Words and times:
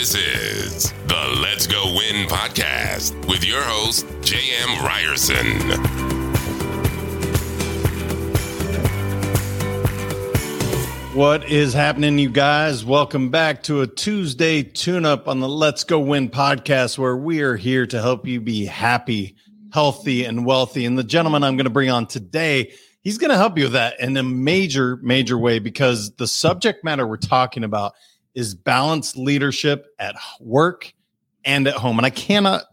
This 0.00 0.14
is 0.14 0.92
the 1.08 1.40
Let's 1.42 1.66
Go 1.66 1.84
Win 1.94 2.26
podcast 2.26 3.14
with 3.28 3.44
your 3.44 3.60
host, 3.62 4.06
J.M. 4.22 4.82
Ryerson. 4.82 5.60
What 11.14 11.44
is 11.50 11.74
happening, 11.74 12.18
you 12.18 12.30
guys? 12.30 12.82
Welcome 12.82 13.28
back 13.28 13.62
to 13.64 13.82
a 13.82 13.86
Tuesday 13.86 14.62
tune 14.62 15.04
up 15.04 15.28
on 15.28 15.40
the 15.40 15.48
Let's 15.50 15.84
Go 15.84 16.00
Win 16.00 16.30
podcast, 16.30 16.96
where 16.96 17.18
we 17.18 17.42
are 17.42 17.56
here 17.56 17.86
to 17.86 18.00
help 18.00 18.26
you 18.26 18.40
be 18.40 18.64
happy, 18.64 19.36
healthy, 19.70 20.24
and 20.24 20.46
wealthy. 20.46 20.86
And 20.86 20.96
the 20.96 21.04
gentleman 21.04 21.44
I'm 21.44 21.58
going 21.58 21.64
to 21.64 21.70
bring 21.70 21.90
on 21.90 22.06
today, 22.06 22.72
he's 23.02 23.18
going 23.18 23.32
to 23.32 23.36
help 23.36 23.58
you 23.58 23.64
with 23.64 23.74
that 23.74 24.00
in 24.00 24.16
a 24.16 24.22
major, 24.22 24.96
major 25.02 25.36
way 25.36 25.58
because 25.58 26.12
the 26.12 26.26
subject 26.26 26.84
matter 26.84 27.06
we're 27.06 27.18
talking 27.18 27.64
about 27.64 27.92
is 28.34 28.54
balanced 28.54 29.16
leadership 29.16 29.86
at 29.98 30.14
work 30.40 30.92
and 31.44 31.66
at 31.66 31.74
home. 31.74 31.98
And 31.98 32.06
I 32.06 32.10
cannot, 32.10 32.64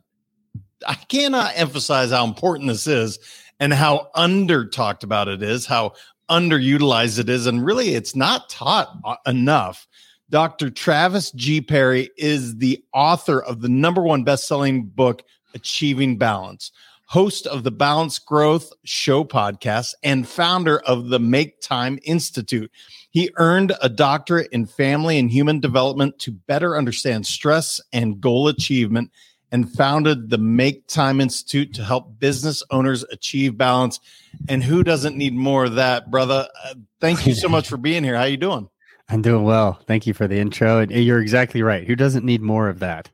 I 0.86 0.96
cannot 0.96 1.54
emphasize 1.56 2.12
how 2.12 2.26
important 2.26 2.70
this 2.70 2.88
is 2.88 3.20
and 3.60 3.74
how 3.74 4.10
under 4.14 4.66
talked 4.68 5.04
about 5.04 5.28
it 5.28 5.42
is, 5.42 5.66
how 5.66 5.94
underutilized 6.30 7.20
it 7.20 7.30
is. 7.30 7.48
And 7.48 7.66
really, 7.66 7.96
it's 7.96 8.16
not 8.16 8.50
taught 8.50 9.20
enough. 9.26 9.88
Dr. 10.30 10.70
Travis 10.70 11.32
G. 11.32 11.62
Parry 11.62 12.10
is 12.18 12.58
the 12.58 12.84
author 12.94 13.42
of 13.42 13.62
the 13.62 13.70
number 13.70 14.04
one 14.04 14.24
best-selling 14.24 14.86
book, 14.86 15.24
Achieving 15.54 16.18
Balance, 16.18 16.72
host 17.08 17.48
of 17.48 17.64
the 17.64 17.72
Balanced 17.72 18.26
Growth 18.26 18.72
Show 18.84 19.24
podcast, 19.24 19.94
and 20.04 20.28
founder 20.28 20.80
of 20.80 21.08
the 21.08 21.20
Make 21.20 21.62
Time 21.62 22.00
Institute. 22.04 22.72
He 23.10 23.32
earned 23.38 23.74
a 23.82 23.90
doctorate 23.90 24.50
in 24.52 24.66
family 24.66 25.18
and 25.18 25.32
human 25.32 25.60
development 25.60 26.20
to 26.20 26.32
better 26.32 26.78
understand 26.78 27.26
stress 27.26 27.82
and 27.94 28.20
goal 28.20 28.48
achievement 28.50 29.12
and 29.52 29.72
founded 29.72 30.30
the 30.30 30.38
Make 30.38 30.88
Time 30.88 31.22
Institute 31.22 31.74
to 31.76 31.84
help 31.84 32.20
business 32.20 32.62
owners 32.72 33.06
achieve 33.06 33.58
balance. 33.58 34.02
And 34.50 34.62
who 34.62 34.84
doesn't 34.84 35.16
need 35.16 35.34
more 35.34 35.66
of 35.66 35.76
that, 35.76 36.12
brother? 36.12 36.50
Uh, 36.66 36.76
thank 37.00 37.26
you 37.26 37.34
so 37.34 37.48
much 37.50 37.70
for 37.70 37.78
being 37.78 38.04
here. 38.04 38.16
How 38.16 38.24
are 38.24 38.28
you 38.28 38.38
doing? 38.38 38.70
I'm 39.10 39.22
doing 39.22 39.46
well. 39.46 39.80
Thank 39.88 40.06
you 40.06 40.14
for 40.14 40.28
the 40.28 40.38
intro. 40.38 40.80
And 40.80 40.92
you're 40.92 41.22
exactly 41.22 41.62
right. 41.62 41.88
Who 41.88 41.96
doesn't 41.96 42.26
need 42.26 42.42
more 42.42 42.68
of 42.68 42.80
that? 42.80 43.10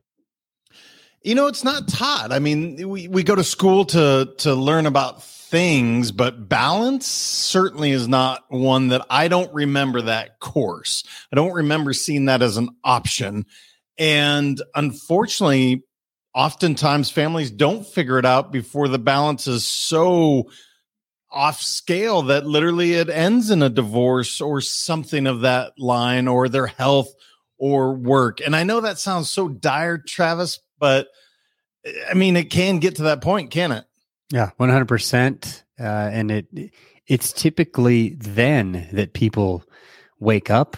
You 1.24 1.34
know, 1.34 1.46
it's 1.46 1.64
not 1.64 1.88
taught. 1.88 2.32
I 2.32 2.38
mean, 2.38 2.86
we, 2.86 3.08
we 3.08 3.22
go 3.22 3.34
to 3.34 3.42
school 3.42 3.86
to 3.86 4.34
to 4.38 4.54
learn 4.54 4.84
about 4.84 5.22
things, 5.22 6.12
but 6.12 6.50
balance 6.50 7.06
certainly 7.06 7.92
is 7.92 8.06
not 8.06 8.44
one 8.48 8.88
that 8.88 9.06
I 9.08 9.28
don't 9.28 9.52
remember 9.54 10.02
that 10.02 10.38
course. 10.38 11.02
I 11.32 11.36
don't 11.36 11.54
remember 11.54 11.94
seeing 11.94 12.26
that 12.26 12.42
as 12.42 12.58
an 12.58 12.68
option. 12.84 13.46
And 13.96 14.60
unfortunately, 14.74 15.84
oftentimes 16.34 17.10
families 17.10 17.50
don't 17.50 17.86
figure 17.86 18.18
it 18.18 18.26
out 18.26 18.52
before 18.52 18.88
the 18.88 18.98
balance 18.98 19.46
is 19.46 19.66
so 19.66 20.50
off 21.30 21.62
scale 21.62 22.22
that 22.22 22.46
literally 22.46 22.94
it 22.94 23.08
ends 23.08 23.50
in 23.50 23.62
a 23.62 23.70
divorce 23.70 24.42
or 24.42 24.60
something 24.60 25.26
of 25.26 25.40
that 25.40 25.72
line 25.78 26.28
or 26.28 26.50
their 26.50 26.66
health 26.66 27.12
or 27.56 27.94
work. 27.94 28.40
And 28.40 28.54
I 28.54 28.64
know 28.64 28.82
that 28.82 28.98
sounds 28.98 29.30
so 29.30 29.48
dire, 29.48 29.98
Travis, 29.98 30.60
but 30.84 31.08
I 32.10 32.12
mean, 32.12 32.36
it 32.36 32.50
can 32.50 32.78
get 32.78 32.96
to 32.96 33.04
that 33.04 33.22
point, 33.22 33.50
can 33.50 33.72
it? 33.72 33.86
Yeah, 34.30 34.50
one 34.58 34.68
hundred 34.68 34.88
percent. 34.88 35.64
Uh, 35.80 36.10
and 36.12 36.30
it 36.30 36.46
it's 37.06 37.32
typically 37.32 38.16
then 38.16 38.86
that 38.92 39.14
people 39.14 39.64
wake 40.20 40.50
up 40.50 40.76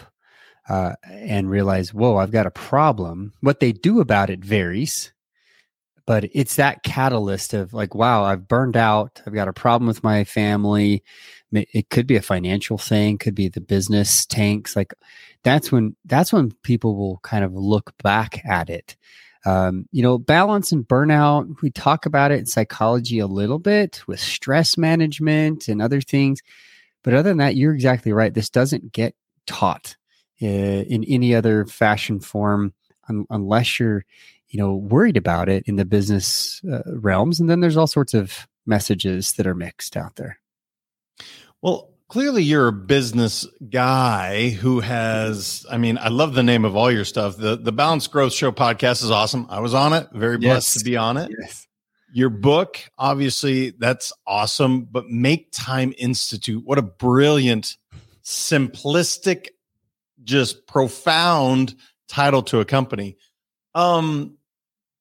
uh, 0.69 0.93
and 1.03 1.49
realize, 1.49 1.93
"Whoa, 1.93 2.15
I've 2.15 2.31
got 2.31 2.45
a 2.45 2.51
problem." 2.51 3.33
What 3.41 3.59
they 3.59 3.73
do 3.73 3.99
about 3.99 4.29
it 4.29 4.39
varies, 4.39 5.11
but 6.05 6.23
it's 6.31 6.55
that 6.55 6.83
catalyst 6.83 7.53
of 7.53 7.73
like, 7.73 7.93
"Wow, 7.93 8.23
I've 8.23 8.47
burned 8.47 8.77
out. 8.77 9.21
I've 9.27 9.33
got 9.33 9.49
a 9.49 9.53
problem 9.53 9.87
with 9.87 10.05
my 10.05 10.23
family." 10.23 11.03
It 11.51 11.89
could 11.89 12.07
be 12.07 12.15
a 12.15 12.21
financial 12.21 12.77
thing, 12.77 13.17
could 13.17 13.35
be 13.35 13.49
the 13.49 13.61
business 13.61 14.25
tanks. 14.25 14.73
Like 14.73 14.93
that's 15.43 15.69
when 15.69 15.97
that's 16.05 16.31
when 16.31 16.53
people 16.63 16.95
will 16.95 17.19
kind 17.23 17.43
of 17.43 17.53
look 17.53 17.91
back 18.01 18.45
at 18.45 18.69
it 18.69 18.95
um, 19.47 19.87
you 19.93 20.03
know, 20.03 20.17
balance 20.17 20.73
and 20.73 20.85
burnout, 20.85 21.61
we 21.61 21.71
talk 21.71 22.05
about 22.05 22.31
it 22.31 22.39
in 22.39 22.45
psychology 22.45 23.19
a 23.19 23.27
little 23.27 23.59
bit 23.59 24.03
with 24.05 24.19
stress 24.19 24.77
management 24.77 25.69
and 25.69 25.81
other 25.81 26.01
things. 26.01 26.41
But 27.01 27.13
other 27.13 27.29
than 27.29 27.37
that, 27.37 27.55
you're 27.55 27.73
exactly 27.73 28.11
right. 28.11 28.33
This 28.33 28.49
doesn't 28.49 28.91
get 28.91 29.15
taught 29.45 29.95
uh, 30.41 30.45
in 30.45 31.05
any 31.05 31.33
other 31.33 31.65
fashion 31.65 32.19
form 32.19 32.73
un- 33.07 33.25
unless 33.29 33.79
you're, 33.79 34.03
you 34.49 34.59
know, 34.59 34.75
worried 34.75 35.15
about 35.15 35.47
it 35.47 35.63
in 35.65 35.77
the 35.77 35.85
business 35.85 36.61
uh, 36.69 36.81
realms. 36.85 37.39
And 37.39 37.49
then 37.49 37.61
there's 37.61 37.77
all 37.77 37.87
sorts 37.87 38.13
of 38.13 38.49
messages 38.65 39.31
that 39.33 39.47
are 39.47 39.55
mixed 39.55 39.95
out 39.95 40.17
there. 40.17 40.39
Well, 41.61 41.89
clearly 42.09 42.43
you're 42.43 42.67
a 42.67 42.73
business 42.73 43.45
guy 43.69 44.49
who 44.49 44.79
has 44.79 45.65
i 45.69 45.77
mean 45.77 45.97
i 45.97 46.07
love 46.07 46.33
the 46.33 46.43
name 46.43 46.65
of 46.65 46.75
all 46.75 46.91
your 46.91 47.05
stuff. 47.05 47.37
The 47.37 47.57
the 47.57 47.71
balanced 47.71 48.11
growth 48.11 48.33
show 48.33 48.51
podcast 48.51 49.03
is 49.03 49.11
awesome. 49.11 49.47
I 49.49 49.59
was 49.59 49.73
on 49.73 49.93
it. 49.93 50.07
Very 50.13 50.37
blessed 50.37 50.75
yes. 50.75 50.79
to 50.79 50.85
be 50.85 50.97
on 50.97 51.17
it. 51.17 51.31
Yes. 51.39 51.67
your 52.13 52.29
book 52.29 52.79
obviously 52.97 53.71
that's 53.71 54.13
awesome 54.25 54.85
but 54.85 55.07
make 55.07 55.51
time 55.51 55.93
institute 55.97 56.63
what 56.65 56.77
a 56.77 56.81
brilliant 56.81 57.75
simplistic 58.23 59.49
just 60.23 60.67
profound 60.67 61.75
title 62.07 62.41
to 62.43 62.59
a 62.59 62.65
company. 62.65 63.17
Um 63.75 64.37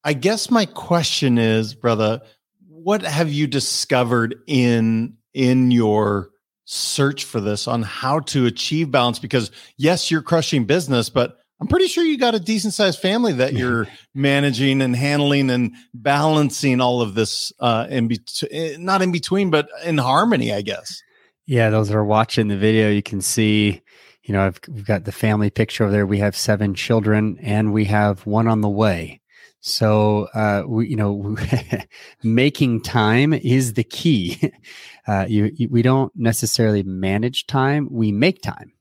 i 0.05 0.13
guess 0.13 0.51
my 0.51 0.67
question 0.67 1.39
is 1.39 1.75
brother 1.75 2.23
what 2.69 3.03
have 3.03 3.31
you 3.31 3.47
discovered 3.47 4.37
in 4.47 5.17
in 5.35 5.71
your 5.71 6.31
search 6.67 7.25
for 7.25 7.41
this 7.41 7.67
on 7.67 7.83
how 7.83 8.21
to 8.21 8.45
achieve 8.45 8.91
balance 8.91 9.19
because 9.19 9.51
yes 9.79 10.11
you're 10.11 10.21
crushing 10.21 10.65
business 10.65 11.09
but 11.09 11.39
i'm 11.61 11.69
pretty 11.69 11.87
sure 11.87 12.05
you 12.05 12.19
got 12.19 12.35
a 12.35 12.41
decent 12.41 12.75
sized 12.75 12.99
family 12.99 13.33
that 13.33 13.53
you're 13.55 13.87
managing 14.15 14.83
and 14.83 14.97
handling 14.97 15.49
and 15.49 15.73
balancing 15.95 16.81
all 16.81 17.01
of 17.01 17.15
this 17.15 17.53
uh 17.61 17.87
in 17.89 18.09
between 18.09 18.51
eh, 18.53 18.77
not 18.79 19.01
in 19.01 19.13
between 19.13 19.49
but 19.49 19.69
in 19.85 19.97
harmony 19.97 20.53
i 20.53 20.61
guess. 20.61 21.01
Yeah 21.47 21.71
those 21.71 21.89
that 21.89 21.97
are 21.97 22.05
watching 22.05 22.49
the 22.49 22.57
video. 22.57 22.91
You 22.91 23.03
can 23.03 23.21
see 23.21 23.81
you 24.25 24.35
know 24.35 24.45
I've, 24.45 24.59
we've 24.69 24.85
got 24.85 25.05
the 25.05 25.13
family 25.13 25.51
picture 25.51 25.85
over 25.85 25.93
there. 25.93 26.07
We 26.07 26.19
have 26.19 26.37
seven 26.37 26.75
children 26.75 27.39
and 27.41 27.73
we 27.73 27.85
have 27.85 28.27
one 28.27 28.49
on 28.49 28.61
the 28.61 28.69
way 28.69 29.21
so, 29.67 30.29
uh, 30.33 30.63
we, 30.65 30.89
you 30.89 30.95
know, 30.95 31.37
making 32.23 32.83
time 32.83 33.33
is 33.33 33.75
the 33.75 33.85
key. 33.85 34.53
Uh, 35.09 35.25
you, 35.29 35.53
you, 35.55 35.69
we 35.69 35.83
don't 35.83 36.11
necessarily 36.17 36.83
manage 36.83 37.47
time; 37.47 37.87
we 37.93 38.11
make 38.11 38.43
time 38.43 38.73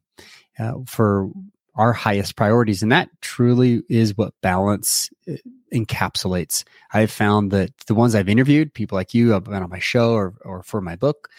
uh, 0.58 0.74
for 0.88 1.30
our 1.76 1.94
highest 1.94 2.36
priorities, 2.36 2.82
and 2.82 2.92
that 2.92 3.10
truly 3.22 3.84
is 3.90 4.18
what 4.18 4.34
balance 4.42 5.12
uh, 5.30 5.36
encapsulates. 5.72 6.64
I've 6.92 7.12
found 7.12 7.52
that 7.52 7.78
the 7.86 7.94
ones 7.94 8.16
I've 8.16 8.28
interviewed, 8.28 8.74
people 8.74 8.96
like 8.96 9.14
you, 9.14 9.36
I've 9.36 9.44
been 9.44 9.54
on 9.62 9.70
my 9.70 9.78
show 9.78 10.14
or 10.14 10.34
or 10.44 10.64
for 10.64 10.82
my 10.82 10.96
book, 10.96 11.30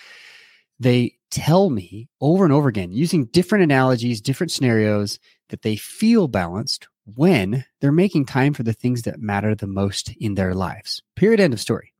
they 0.79 1.17
tell 1.33 1.69
me 1.71 2.09
over 2.21 2.45
and 2.45 2.53
over 2.53 2.69
again 2.69 2.93
using 2.93 3.25
different 3.25 3.65
analogies, 3.65 4.21
different 4.21 4.53
scenarios 4.53 5.19
that 5.49 5.63
they 5.63 5.75
feel 5.75 6.29
balanced 6.29 6.87
when 7.15 7.65
they're 7.81 7.93
making 7.93 8.27
time 8.27 8.53
for 8.53 8.63
the 8.63 8.73
things 8.73 9.03
that 9.03 9.21
matter 9.21 9.55
the 9.55 9.67
most 9.67 10.13
in 10.19 10.35
their 10.35 10.55
lives. 10.55 11.03
Period. 11.15 11.41
End 11.41 11.55
of 11.55 11.61
story. 11.61 11.93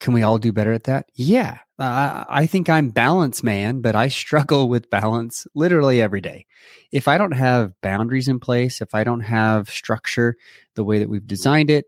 Can 0.00 0.14
we 0.14 0.22
all 0.22 0.38
do 0.38 0.52
better 0.52 0.72
at 0.72 0.84
that? 0.84 1.06
Yeah. 1.14 1.58
Uh, 1.78 2.24
I 2.28 2.46
think 2.46 2.68
I'm 2.68 2.90
balance 2.90 3.42
man, 3.42 3.80
but 3.80 3.94
I 3.94 4.08
struggle 4.08 4.68
with 4.68 4.90
balance 4.90 5.46
literally 5.54 6.00
every 6.00 6.20
day. 6.20 6.46
If 6.90 7.08
I 7.08 7.18
don't 7.18 7.32
have 7.32 7.80
boundaries 7.80 8.28
in 8.28 8.40
place, 8.40 8.80
if 8.80 8.94
I 8.94 9.04
don't 9.04 9.20
have 9.20 9.70
structure 9.70 10.36
the 10.74 10.84
way 10.84 10.98
that 10.98 11.08
we've 11.08 11.26
designed 11.26 11.70
it 11.70 11.86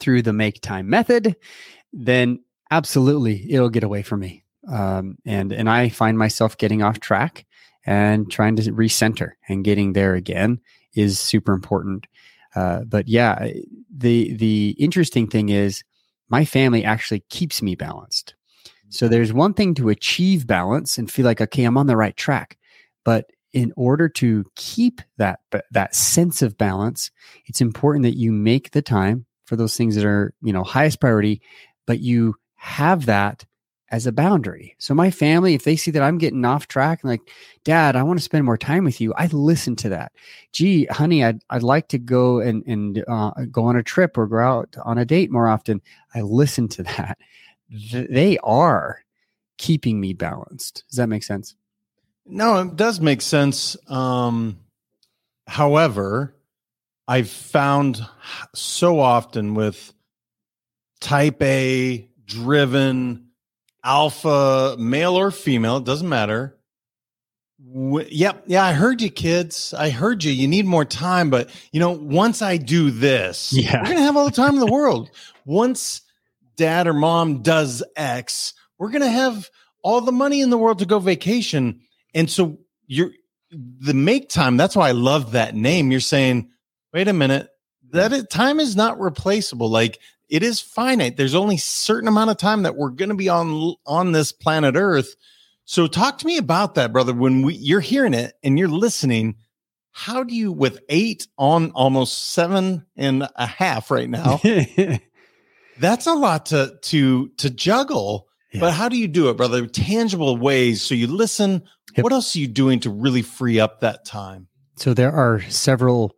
through 0.00 0.22
the 0.22 0.32
make 0.32 0.60
time 0.60 0.88
method, 0.88 1.36
then 1.92 2.40
absolutely 2.70 3.52
it'll 3.52 3.70
get 3.70 3.84
away 3.84 4.02
from 4.02 4.20
me. 4.20 4.44
Um, 4.70 5.16
and 5.24 5.52
and 5.52 5.70
I 5.70 5.88
find 5.88 6.18
myself 6.18 6.58
getting 6.58 6.82
off 6.82 7.00
track 7.00 7.46
and 7.86 8.30
trying 8.30 8.56
to 8.56 8.62
recenter 8.72 9.32
and 9.48 9.64
getting 9.64 9.94
there 9.94 10.14
again 10.14 10.60
is 10.98 11.20
super 11.20 11.52
important. 11.52 12.06
Uh, 12.54 12.80
but 12.84 13.08
yeah, 13.08 13.48
the 13.94 14.34
the 14.34 14.74
interesting 14.78 15.28
thing 15.28 15.48
is 15.48 15.84
my 16.28 16.44
family 16.44 16.84
actually 16.84 17.20
keeps 17.30 17.62
me 17.62 17.74
balanced. 17.74 18.34
So 18.88 19.06
mm-hmm. 19.06 19.12
there's 19.12 19.32
one 19.32 19.54
thing 19.54 19.74
to 19.74 19.90
achieve 19.90 20.46
balance 20.46 20.98
and 20.98 21.10
feel 21.10 21.24
like 21.24 21.40
okay, 21.40 21.64
I'm 21.64 21.78
on 21.78 21.86
the 21.86 21.96
right 21.96 22.16
track, 22.16 22.58
but 23.04 23.30
in 23.52 23.72
order 23.76 24.08
to 24.08 24.44
keep 24.56 25.00
that 25.18 25.40
that 25.70 25.94
sense 25.94 26.42
of 26.42 26.58
balance, 26.58 27.10
it's 27.46 27.60
important 27.60 28.02
that 28.02 28.18
you 28.18 28.32
make 28.32 28.72
the 28.72 28.82
time 28.82 29.26
for 29.44 29.56
those 29.56 29.76
things 29.76 29.94
that 29.94 30.04
are 30.04 30.34
you 30.42 30.52
know 30.52 30.64
highest 30.64 31.00
priority, 31.00 31.40
but 31.86 32.00
you 32.00 32.34
have 32.56 33.06
that 33.06 33.44
as 33.90 34.06
a 34.06 34.12
boundary. 34.12 34.74
So 34.78 34.94
my 34.94 35.10
family, 35.10 35.54
if 35.54 35.64
they 35.64 35.76
see 35.76 35.90
that 35.92 36.02
I'm 36.02 36.18
getting 36.18 36.44
off 36.44 36.68
track 36.68 37.02
and 37.02 37.10
like, 37.10 37.22
Dad, 37.64 37.96
I 37.96 38.02
want 38.02 38.18
to 38.18 38.24
spend 38.24 38.44
more 38.44 38.58
time 38.58 38.84
with 38.84 39.00
you, 39.00 39.14
I 39.14 39.26
listen 39.26 39.76
to 39.76 39.88
that. 39.90 40.12
Gee, 40.52 40.84
honey, 40.86 41.24
I'd 41.24 41.42
I'd 41.50 41.62
like 41.62 41.88
to 41.88 41.98
go 41.98 42.40
and 42.40 42.64
and 42.66 43.04
uh, 43.08 43.30
go 43.50 43.64
on 43.64 43.76
a 43.76 43.82
trip 43.82 44.18
or 44.18 44.26
go 44.26 44.38
out 44.38 44.76
on 44.84 44.98
a 44.98 45.04
date 45.04 45.30
more 45.30 45.48
often. 45.48 45.80
I 46.14 46.20
listen 46.20 46.68
to 46.68 46.82
that. 46.96 47.18
They 47.92 48.38
are 48.38 49.04
keeping 49.58 50.00
me 50.00 50.12
balanced. 50.12 50.84
Does 50.88 50.96
that 50.96 51.08
make 51.08 51.22
sense? 51.22 51.54
No, 52.24 52.60
it 52.60 52.76
does 52.76 53.00
make 53.00 53.22
sense. 53.22 53.76
Um, 53.88 54.58
however, 55.46 56.34
I've 57.06 57.30
found 57.30 58.06
so 58.54 59.00
often 59.00 59.54
with 59.54 59.94
type 61.00 61.42
A 61.42 62.08
driven 62.26 63.27
alpha 63.84 64.76
male 64.78 65.18
or 65.18 65.30
female, 65.30 65.78
it 65.78 65.84
doesn't 65.84 66.08
matter. 66.08 66.58
yep, 67.60 68.44
yeah, 68.46 68.64
I 68.64 68.72
heard 68.72 69.02
you, 69.02 69.10
kids. 69.10 69.74
I 69.76 69.90
heard 69.90 70.24
you. 70.24 70.32
You 70.32 70.48
need 70.48 70.66
more 70.66 70.84
time, 70.84 71.30
but 71.30 71.50
you 71.72 71.80
know, 71.80 71.90
once 71.90 72.42
I 72.42 72.56
do 72.56 72.90
this, 72.90 73.52
yeah. 73.52 73.80
we're 73.80 73.88
gonna 73.88 74.02
have 74.02 74.16
all 74.16 74.26
the 74.26 74.30
time 74.30 74.54
in 74.54 74.60
the 74.60 74.72
world. 74.72 75.10
Once 75.44 76.02
dad 76.56 76.86
or 76.86 76.92
mom 76.92 77.42
does 77.42 77.82
X, 77.96 78.54
we're 78.78 78.90
gonna 78.90 79.08
have 79.08 79.48
all 79.82 80.00
the 80.00 80.12
money 80.12 80.40
in 80.40 80.50
the 80.50 80.58
world 80.58 80.80
to 80.80 80.86
go 80.86 80.98
vacation. 80.98 81.80
And 82.14 82.30
so 82.30 82.58
you're 82.86 83.12
the 83.50 83.94
make 83.94 84.28
time. 84.28 84.56
That's 84.56 84.76
why 84.76 84.88
I 84.88 84.92
love 84.92 85.32
that 85.32 85.54
name. 85.54 85.90
You're 85.90 86.00
saying, 86.00 86.50
wait 86.92 87.08
a 87.08 87.12
minute, 87.12 87.48
that 87.90 88.12
it, 88.12 88.30
time 88.30 88.60
is 88.60 88.76
not 88.76 89.00
replaceable. 89.00 89.70
Like 89.70 89.98
it 90.28 90.42
is 90.42 90.60
finite. 90.60 91.16
There's 91.16 91.34
only 91.34 91.56
certain 91.56 92.08
amount 92.08 92.30
of 92.30 92.36
time 92.36 92.62
that 92.62 92.76
we're 92.76 92.90
going 92.90 93.08
to 93.08 93.14
be 93.14 93.28
on 93.28 93.74
on 93.86 94.12
this 94.12 94.32
planet 94.32 94.74
Earth. 94.76 95.14
So 95.64 95.86
talk 95.86 96.18
to 96.18 96.26
me 96.26 96.38
about 96.38 96.74
that, 96.74 96.92
brother. 96.92 97.12
When 97.12 97.42
we 97.42 97.54
you're 97.54 97.80
hearing 97.80 98.14
it 98.14 98.34
and 98.42 98.58
you're 98.58 98.68
listening, 98.68 99.36
how 99.90 100.22
do 100.22 100.34
you 100.34 100.52
with 100.52 100.80
eight 100.88 101.26
on 101.36 101.70
almost 101.72 102.32
seven 102.32 102.86
and 102.96 103.28
a 103.36 103.46
half 103.46 103.90
right 103.90 104.08
now? 104.08 104.40
that's 105.78 106.06
a 106.06 106.14
lot 106.14 106.46
to 106.46 106.78
to 106.82 107.28
to 107.38 107.50
juggle. 107.50 108.28
Yeah. 108.52 108.60
But 108.60 108.72
how 108.72 108.88
do 108.88 108.96
you 108.96 109.08
do 109.08 109.28
it, 109.28 109.36
brother? 109.36 109.66
Tangible 109.66 110.36
ways. 110.36 110.82
So 110.82 110.94
you 110.94 111.06
listen. 111.06 111.64
Yep. 111.96 112.04
What 112.04 112.12
else 112.12 112.36
are 112.36 112.38
you 112.38 112.48
doing 112.48 112.80
to 112.80 112.90
really 112.90 113.22
free 113.22 113.60
up 113.60 113.80
that 113.80 114.04
time? 114.04 114.48
So 114.76 114.94
there 114.94 115.12
are 115.12 115.40
several 115.48 116.14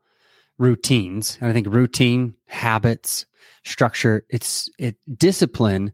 routines. 0.58 1.38
And 1.40 1.50
I 1.50 1.52
think 1.52 1.66
routine, 1.68 2.34
habits, 2.46 3.24
structure, 3.64 4.24
it's 4.28 4.68
it 4.78 4.96
discipline 5.16 5.92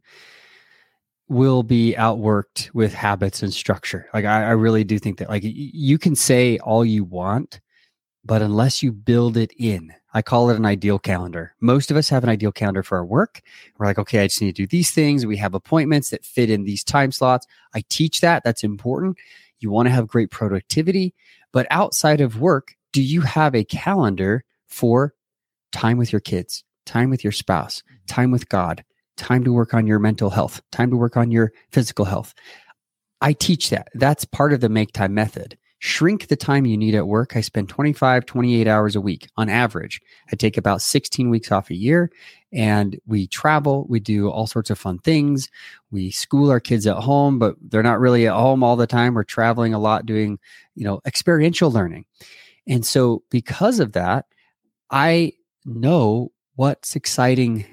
will 1.28 1.62
be 1.62 1.94
outworked 1.98 2.72
with 2.72 2.94
habits 2.94 3.42
and 3.42 3.52
structure. 3.52 4.08
Like 4.14 4.24
I, 4.24 4.44
I 4.44 4.50
really 4.50 4.84
do 4.84 4.98
think 4.98 5.18
that 5.18 5.28
like 5.28 5.42
you 5.44 5.98
can 5.98 6.14
say 6.14 6.58
all 6.58 6.84
you 6.84 7.02
want, 7.02 7.60
but 8.24 8.42
unless 8.42 8.82
you 8.82 8.92
build 8.92 9.36
it 9.36 9.52
in, 9.56 9.92
I 10.14 10.22
call 10.22 10.50
it 10.50 10.56
an 10.56 10.64
ideal 10.64 10.98
calendar. 10.98 11.54
Most 11.60 11.90
of 11.90 11.96
us 11.96 12.08
have 12.08 12.22
an 12.22 12.30
ideal 12.30 12.52
calendar 12.52 12.82
for 12.82 12.96
our 12.98 13.04
work. 13.04 13.42
We're 13.76 13.86
like, 13.86 13.98
okay, 13.98 14.20
I 14.20 14.28
just 14.28 14.40
need 14.40 14.54
to 14.54 14.62
do 14.62 14.66
these 14.66 14.92
things. 14.92 15.26
We 15.26 15.36
have 15.38 15.54
appointments 15.54 16.10
that 16.10 16.24
fit 16.24 16.48
in 16.48 16.64
these 16.64 16.84
time 16.84 17.12
slots. 17.12 17.46
I 17.74 17.82
teach 17.88 18.20
that. 18.20 18.44
That's 18.44 18.64
important. 18.64 19.18
You 19.58 19.70
want 19.70 19.86
to 19.86 19.92
have 19.92 20.06
great 20.06 20.30
productivity. 20.30 21.14
But 21.52 21.66
outside 21.70 22.20
of 22.20 22.40
work, 22.40 22.76
do 22.92 23.02
you 23.02 23.20
have 23.22 23.54
a 23.54 23.64
calendar 23.64 24.44
for 24.68 25.14
time 25.72 25.98
with 25.98 26.12
your 26.12 26.20
kids, 26.20 26.64
time 26.86 27.10
with 27.10 27.22
your 27.22 27.32
spouse, 27.32 27.82
mm-hmm. 27.82 28.06
time 28.06 28.30
with 28.30 28.48
God, 28.48 28.84
time 29.16 29.44
to 29.44 29.52
work 29.52 29.74
on 29.74 29.86
your 29.86 29.98
mental 29.98 30.30
health, 30.30 30.62
time 30.72 30.90
to 30.90 30.96
work 30.96 31.16
on 31.16 31.30
your 31.30 31.52
physical 31.72 32.04
health. 32.04 32.34
I 33.20 33.32
teach 33.32 33.70
that. 33.70 33.88
That's 33.94 34.24
part 34.24 34.52
of 34.52 34.60
the 34.60 34.68
make 34.68 34.92
time 34.92 35.14
method. 35.14 35.58
Shrink 35.78 36.28
the 36.28 36.36
time 36.36 36.64
you 36.64 36.76
need 36.76 36.94
at 36.94 37.06
work. 37.06 37.36
I 37.36 37.42
spend 37.42 37.68
25, 37.68 38.24
28 38.24 38.66
hours 38.66 38.96
a 38.96 39.00
week 39.00 39.28
on 39.36 39.50
average. 39.50 40.00
I 40.32 40.36
take 40.36 40.56
about 40.56 40.80
16 40.80 41.28
weeks 41.28 41.52
off 41.52 41.70
a 41.70 41.74
year 41.74 42.10
and 42.50 42.98
we 43.06 43.26
travel. 43.26 43.86
We 43.88 44.00
do 44.00 44.30
all 44.30 44.46
sorts 44.46 44.70
of 44.70 44.78
fun 44.78 44.98
things. 44.98 45.50
We 45.90 46.10
school 46.10 46.50
our 46.50 46.60
kids 46.60 46.86
at 46.86 46.96
home, 46.96 47.38
but 47.38 47.56
they're 47.60 47.82
not 47.82 48.00
really 48.00 48.26
at 48.26 48.32
home 48.32 48.62
all 48.62 48.76
the 48.76 48.86
time. 48.86 49.14
We're 49.14 49.24
traveling 49.24 49.74
a 49.74 49.78
lot 49.78 50.06
doing, 50.06 50.38
you 50.74 50.84
know, 50.84 51.00
experiential 51.06 51.70
learning. 51.70 52.06
And 52.66 52.84
so 52.84 53.22
because 53.30 53.78
of 53.78 53.92
that, 53.92 54.24
I 54.90 55.32
know 55.66 56.32
what's 56.56 56.96
exciting 56.96 57.64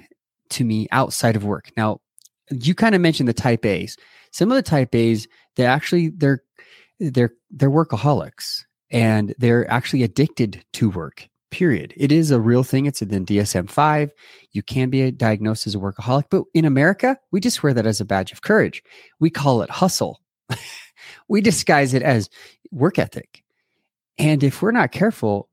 to 0.50 0.64
me 0.64 0.86
outside 0.92 1.36
of 1.36 1.44
work. 1.44 1.70
Now, 1.76 2.00
you 2.50 2.74
kind 2.74 2.94
of 2.94 3.00
mentioned 3.00 3.28
the 3.28 3.34
type 3.34 3.64
A's. 3.64 3.96
Some 4.30 4.50
of 4.50 4.56
the 4.56 4.62
type 4.62 4.94
A's, 4.94 5.26
they 5.56 5.64
actually 5.64 6.10
they're 6.10 6.42
they're 7.00 7.32
they're 7.50 7.70
workaholics 7.70 8.62
and 8.90 9.34
they're 9.38 9.70
actually 9.70 10.02
addicted 10.02 10.64
to 10.74 10.90
work. 10.90 11.28
Period. 11.50 11.94
It 11.96 12.10
is 12.10 12.30
a 12.30 12.40
real 12.40 12.64
thing. 12.64 12.86
It's 12.86 13.00
in 13.00 13.08
the 13.08 13.20
DSM 13.20 13.70
five. 13.70 14.12
You 14.52 14.62
can 14.62 14.90
be 14.90 15.10
diagnosed 15.12 15.66
as 15.66 15.74
a 15.74 15.78
workaholic, 15.78 16.24
but 16.28 16.44
in 16.52 16.64
America, 16.64 17.16
we 17.30 17.40
just 17.40 17.62
wear 17.62 17.72
that 17.74 17.86
as 17.86 18.00
a 18.00 18.04
badge 18.04 18.32
of 18.32 18.42
courage. 18.42 18.82
We 19.20 19.30
call 19.30 19.62
it 19.62 19.70
hustle. 19.70 20.20
we 21.28 21.40
disguise 21.40 21.94
it 21.94 22.02
as 22.02 22.28
work 22.72 22.98
ethic. 22.98 23.44
And 24.18 24.42
if 24.42 24.62
we're 24.62 24.72
not 24.72 24.92
careful, 24.92 25.48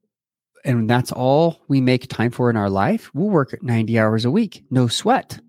and 0.63 0.89
that's 0.89 1.11
all 1.11 1.61
we 1.67 1.81
make 1.81 2.07
time 2.07 2.31
for 2.31 2.49
in 2.49 2.57
our 2.57 2.69
life, 2.69 3.09
we'll 3.13 3.29
work 3.29 3.61
90 3.61 3.99
hours 3.99 4.25
a 4.25 4.31
week, 4.31 4.63
no 4.69 4.87
sweat, 4.87 5.39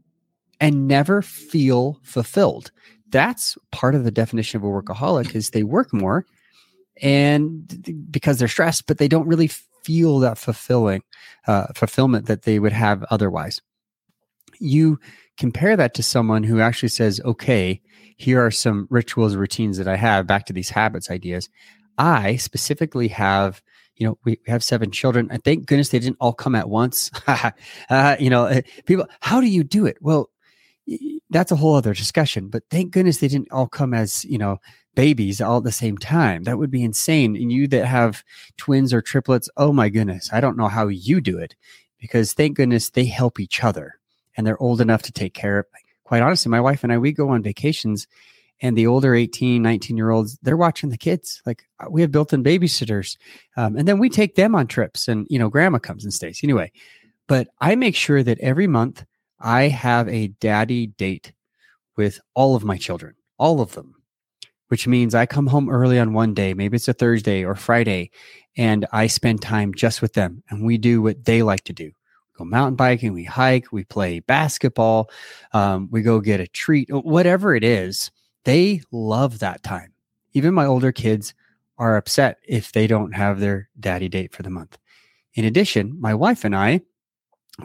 and 0.61 0.89
never 0.89 1.23
feel 1.23 1.99
fulfilled. 2.03 2.71
That's 3.11 3.59
part 3.73 3.95
of 3.95 4.05
the 4.05 4.11
definition 4.11 4.59
of 4.59 4.65
a 4.65 4.67
workaholic 4.67 5.35
is 5.35 5.51
they 5.51 5.65
work 5.65 5.93
more 5.93 6.25
and 7.01 8.07
because 8.11 8.39
they're 8.39 8.49
stressed, 8.49 8.87
but 8.87 8.99
they 8.99 9.09
don't 9.09 9.27
really 9.27 9.49
feel 9.83 10.19
that 10.21 10.39
fulfilling 10.39 11.03
uh, 11.47 11.67
fulfillment 11.75 12.27
that 12.27 12.43
they 12.43 12.59
would 12.59 12.73
have 12.73 13.05
otherwise. 13.11 13.61
You 14.61 14.99
compare 15.37 15.77
that 15.77 15.95
to 15.95 16.03
someone 16.03 16.45
who 16.45 16.61
actually 16.61 16.91
says, 16.91 17.21
okay, 17.25 17.81
here 18.17 18.45
are 18.45 18.51
some 18.51 18.87
rituals, 18.91 19.35
routines 19.35 19.79
that 19.79 19.89
I 19.89 19.97
have, 19.97 20.27
back 20.27 20.47
to 20.47 20.53
these 20.53 20.71
habits 20.71 21.11
ideas. 21.11 21.49
I 21.99 22.37
specifically 22.37 23.09
have 23.09 23.61
you 24.03 24.09
know, 24.09 24.19
we, 24.25 24.41
have 24.49 24.65
seven 24.65 24.91
children. 24.91 25.29
And 25.31 25.45
thank 25.45 25.67
goodness 25.67 25.91
they 25.91 26.01
didn't 26.01 26.17
all 26.19 26.33
come 26.33 26.57
at 26.57 26.69
once. 26.69 27.09
uh, 27.89 28.17
you 28.19 28.31
know, 28.31 28.47
eh, 28.47 28.63
people, 28.85 29.07
how 29.21 29.41
do 29.41 29.47
you 29.47 29.63
do 29.63 29.87
it? 29.87 29.97
Well, 30.01 30.29
that's 31.31 31.53
a 31.53 31.57
whole 31.57 31.77
other 31.77 31.95
discussion, 31.95 32.49
but 32.49 32.65
thank 32.69 32.91
goodness 32.91 33.19
they 33.19 33.29
didn't 33.29 33.53
all 33.53 33.69
come 33.69 33.95
as, 33.95 34.25
you 34.25 34.39
know, 34.39 34.59
babies 34.97 35.41
all 35.41 35.59
at 35.59 35.63
the 35.63 35.71
same 35.71 35.97
time. 35.97 36.43
That 36.43 36.59
would 36.59 36.71
be 36.73 36.83
insane. 36.83 37.37
And 37.37 37.53
you 37.53 37.69
that 37.69 37.87
have 37.87 38.25
twins 38.57 38.93
or 38.93 39.03
triplets, 39.03 39.49
oh 39.57 39.73
my 39.73 39.89
goodness, 39.89 40.31
I 40.33 40.41
don't 40.41 40.57
know 40.57 40.67
how 40.67 40.89
you 40.89 41.21
do 41.21 41.39
it 41.39 41.55
because 42.01 42.33
thank 42.33 42.57
goodness 42.57 42.91
they 42.91 43.05
help 43.05 43.39
each 43.39 43.63
other 43.63 44.01
and 44.37 44.45
they're 44.45 44.61
old 44.61 44.81
enough 44.81 45.03
to 45.03 45.13
take 45.13 45.33
care 45.33 45.61
of. 45.61 45.67
Quite 46.03 46.23
honestly, 46.23 46.51
my 46.51 46.61
wife 46.61 46.83
and 46.83 46.93
I, 46.93 46.99
we 46.99 47.13
go 47.13 47.29
on 47.29 47.45
vacations 47.45 48.09
and 48.63 48.77
the 48.77 48.87
older 48.87 49.15
18 49.15 49.61
19 49.61 49.97
year 49.97 50.11
olds 50.11 50.39
they're 50.43 50.57
watching 50.57 50.89
the 50.89 50.97
kids. 50.97 51.43
Like 51.45 51.65
uh, 51.81 51.87
we 51.91 52.01
have 52.01 52.11
built-in 52.11 52.43
babysitters 52.43 53.19
um, 53.57 53.77
and 53.77 53.87
then 53.87 53.99
we 53.99 54.09
take 54.09 54.37
them 54.37 54.55
on 54.55 54.67
trips 54.67 55.09
and 55.09 55.27
you 55.29 55.39
know 55.39 55.51
grandma 55.51 55.79
comes 55.79 56.05
and 56.05 56.15
stays. 56.15 56.41
Anyway 56.43 56.73
but 57.27 57.49
i 57.61 57.75
make 57.75 57.97
sure 57.97 58.23
that 58.23 58.39
every 58.41 58.67
month 58.67 59.05
i 59.41 59.63
have 59.63 60.09
a 60.09 60.29
daddy 60.41 60.89
date 60.89 61.33
with 61.97 62.21
all 62.35 62.55
of 62.55 62.65
my 62.65 62.77
children 62.77 63.15
all 63.39 63.61
of 63.61 63.73
them 63.73 63.95
which 64.69 64.87
means 64.87 65.15
i 65.15 65.27
come 65.27 65.47
home 65.47 65.71
early 65.71 65.99
on 65.99 66.13
one 66.13 66.35
day 66.35 66.55
maybe 66.55 66.77
it's 66.77 66.89
a 66.89 66.93
thursday 66.93 67.45
or 67.45 67.55
friday 67.55 68.11
and 68.57 68.87
i 68.93 69.07
spend 69.07 69.41
time 69.41 69.73
just 69.75 70.03
with 70.03 70.13
them 70.15 70.43
and 70.51 70.65
we 70.65 70.77
do 70.77 71.01
what 71.01 71.25
they 71.25 71.43
like 71.43 71.65
to 71.65 71.73
do. 71.73 71.91
Go 72.37 72.45
mountain 72.45 72.77
biking 72.77 73.13
we 73.13 73.25
hike 73.25 73.73
we 73.73 73.85
play 73.85 74.21
basketball 74.21 75.11
um, 75.53 75.89
we 75.91 76.01
go 76.01 76.21
get 76.21 76.41
a 76.41 76.47
treat 76.47 76.89
whatever 76.91 77.55
it 77.55 77.63
is 77.63 78.11
they 78.45 78.83
love 78.91 79.39
that 79.39 79.63
time. 79.63 79.93
Even 80.33 80.55
my 80.55 80.67
older 80.67 80.93
kids 80.93 81.35
are 81.79 81.97
upset 81.97 82.39
if 82.47 82.73
they 82.73 82.87
don't 82.87 83.13
have 83.13 83.41
their 83.41 83.69
daddy 83.79 84.09
date 84.09 84.33
for 84.33 84.43
the 84.43 84.51
month. 84.51 84.79
In 85.35 85.45
addition, 85.45 86.01
my 86.01 86.15
wife 86.15 86.45
and 86.45 86.55
I, 86.55 86.83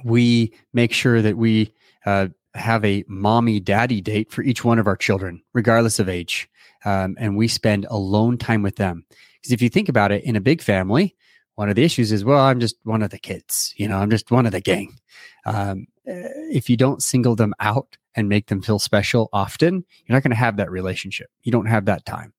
we 0.04 0.54
make 0.74 0.94
sure 0.94 1.22
that 1.22 1.38
we 1.38 1.74
uh, 2.06 2.28
have 2.54 2.84
a 2.84 3.04
mommy 3.08 3.60
daddy 3.60 4.02
date 4.02 4.32
for 4.32 4.42
each 4.42 4.64
one 4.64 4.80
of 4.80 4.88
our 4.88 4.96
children, 4.96 5.42
regardless 5.54 6.00
of 6.00 6.10
age. 6.10 6.50
Um, 6.86 7.16
and 7.20 7.36
we 7.36 7.48
spend 7.48 7.86
alone 7.90 8.38
time 8.38 8.62
with 8.62 8.76
them. 8.76 9.06
Because 9.42 9.52
if 9.52 9.62
you 9.62 9.70
think 9.70 9.90
about 9.90 10.12
it, 10.12 10.24
in 10.24 10.36
a 10.36 10.42
big 10.42 10.62
family, 10.62 11.16
one 11.58 11.70
of 11.70 11.76
the 11.76 11.84
issues 11.84 12.12
is, 12.12 12.24
well, 12.24 12.40
I'm 12.40 12.60
just 12.60 12.76
one 12.84 13.02
of 13.02 13.10
the 13.10 13.18
kids, 13.18 13.74
you 13.78 13.88
know, 13.88 13.98
I'm 13.98 14.12
just 14.12 14.30
one 14.30 14.46
of 14.46 14.52
the 14.52 14.62
gang. 14.62 14.96
Um, 15.44 15.88
eh, 16.06 16.28
if 16.52 16.70
you 16.70 16.78
don't 16.78 17.02
single 17.02 17.36
them 17.36 17.56
out 17.60 17.98
and 18.14 18.30
make 18.30 18.46
them 18.46 18.62
feel 18.62 18.78
special 18.78 19.28
often, 19.34 19.84
you're 20.06 20.16
not 20.16 20.22
going 20.22 20.32
to 20.32 20.38
have 20.38 20.58
that 20.58 20.70
relationship. 20.70 21.32
You 21.42 21.52
don't 21.52 21.66
have 21.66 21.86
that 21.86 22.06
time. 22.06 22.32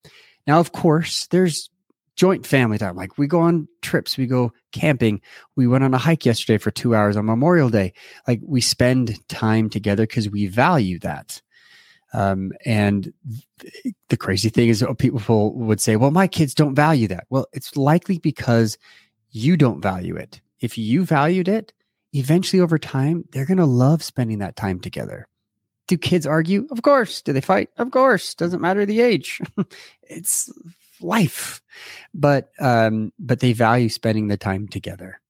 Now, 0.46 0.60
of 0.60 0.70
course, 0.70 1.26
there's 1.26 1.68
joint 2.14 2.46
family 2.46 2.78
time. 2.78 2.94
Like 2.94 3.18
we 3.18 3.26
go 3.26 3.40
on 3.40 3.66
trips, 3.82 4.16
we 4.16 4.26
go 4.26 4.52
camping. 4.70 5.20
We 5.56 5.66
went 5.66 5.82
on 5.82 5.94
a 5.94 5.98
hike 5.98 6.24
yesterday 6.24 6.58
for 6.58 6.70
two 6.70 6.94
hours 6.94 7.16
on 7.16 7.26
Memorial 7.26 7.70
Day. 7.70 7.94
Like 8.28 8.40
we 8.46 8.60
spend 8.60 9.18
time 9.28 9.68
together 9.68 10.04
because 10.04 10.30
we 10.30 10.46
value 10.46 11.00
that. 11.00 11.42
Um, 12.14 12.52
and 12.64 13.12
th- 13.60 13.94
the 14.10 14.16
crazy 14.16 14.48
thing 14.48 14.68
is, 14.68 14.80
oh, 14.80 14.94
people 14.94 15.52
would 15.54 15.80
say, 15.80 15.96
well, 15.96 16.12
my 16.12 16.28
kids 16.28 16.54
don't 16.54 16.76
value 16.76 17.08
that. 17.08 17.26
Well, 17.30 17.46
it's 17.52 17.76
likely 17.76 18.18
because 18.18 18.78
you 19.30 19.56
don't 19.56 19.80
value 19.80 20.16
it. 20.16 20.40
If 20.60 20.78
you 20.78 21.04
valued 21.04 21.48
it, 21.48 21.72
eventually 22.12 22.60
over 22.60 22.78
time, 22.78 23.24
they're 23.32 23.46
going 23.46 23.58
to 23.58 23.66
love 23.66 24.02
spending 24.02 24.38
that 24.38 24.56
time 24.56 24.80
together. 24.80 25.26
Do 25.86 25.96
kids 25.96 26.26
argue? 26.26 26.66
Of 26.70 26.82
course. 26.82 27.22
Do 27.22 27.32
they 27.32 27.40
fight? 27.40 27.70
Of 27.78 27.90
course. 27.90 28.34
Doesn't 28.34 28.60
matter 28.60 28.84
the 28.84 29.00
age. 29.00 29.40
it's 30.02 30.50
life. 31.00 31.62
But 32.12 32.50
um, 32.58 33.12
but 33.18 33.40
they 33.40 33.52
value 33.52 33.88
spending 33.88 34.28
the 34.28 34.36
time 34.36 34.68
together. 34.68 35.20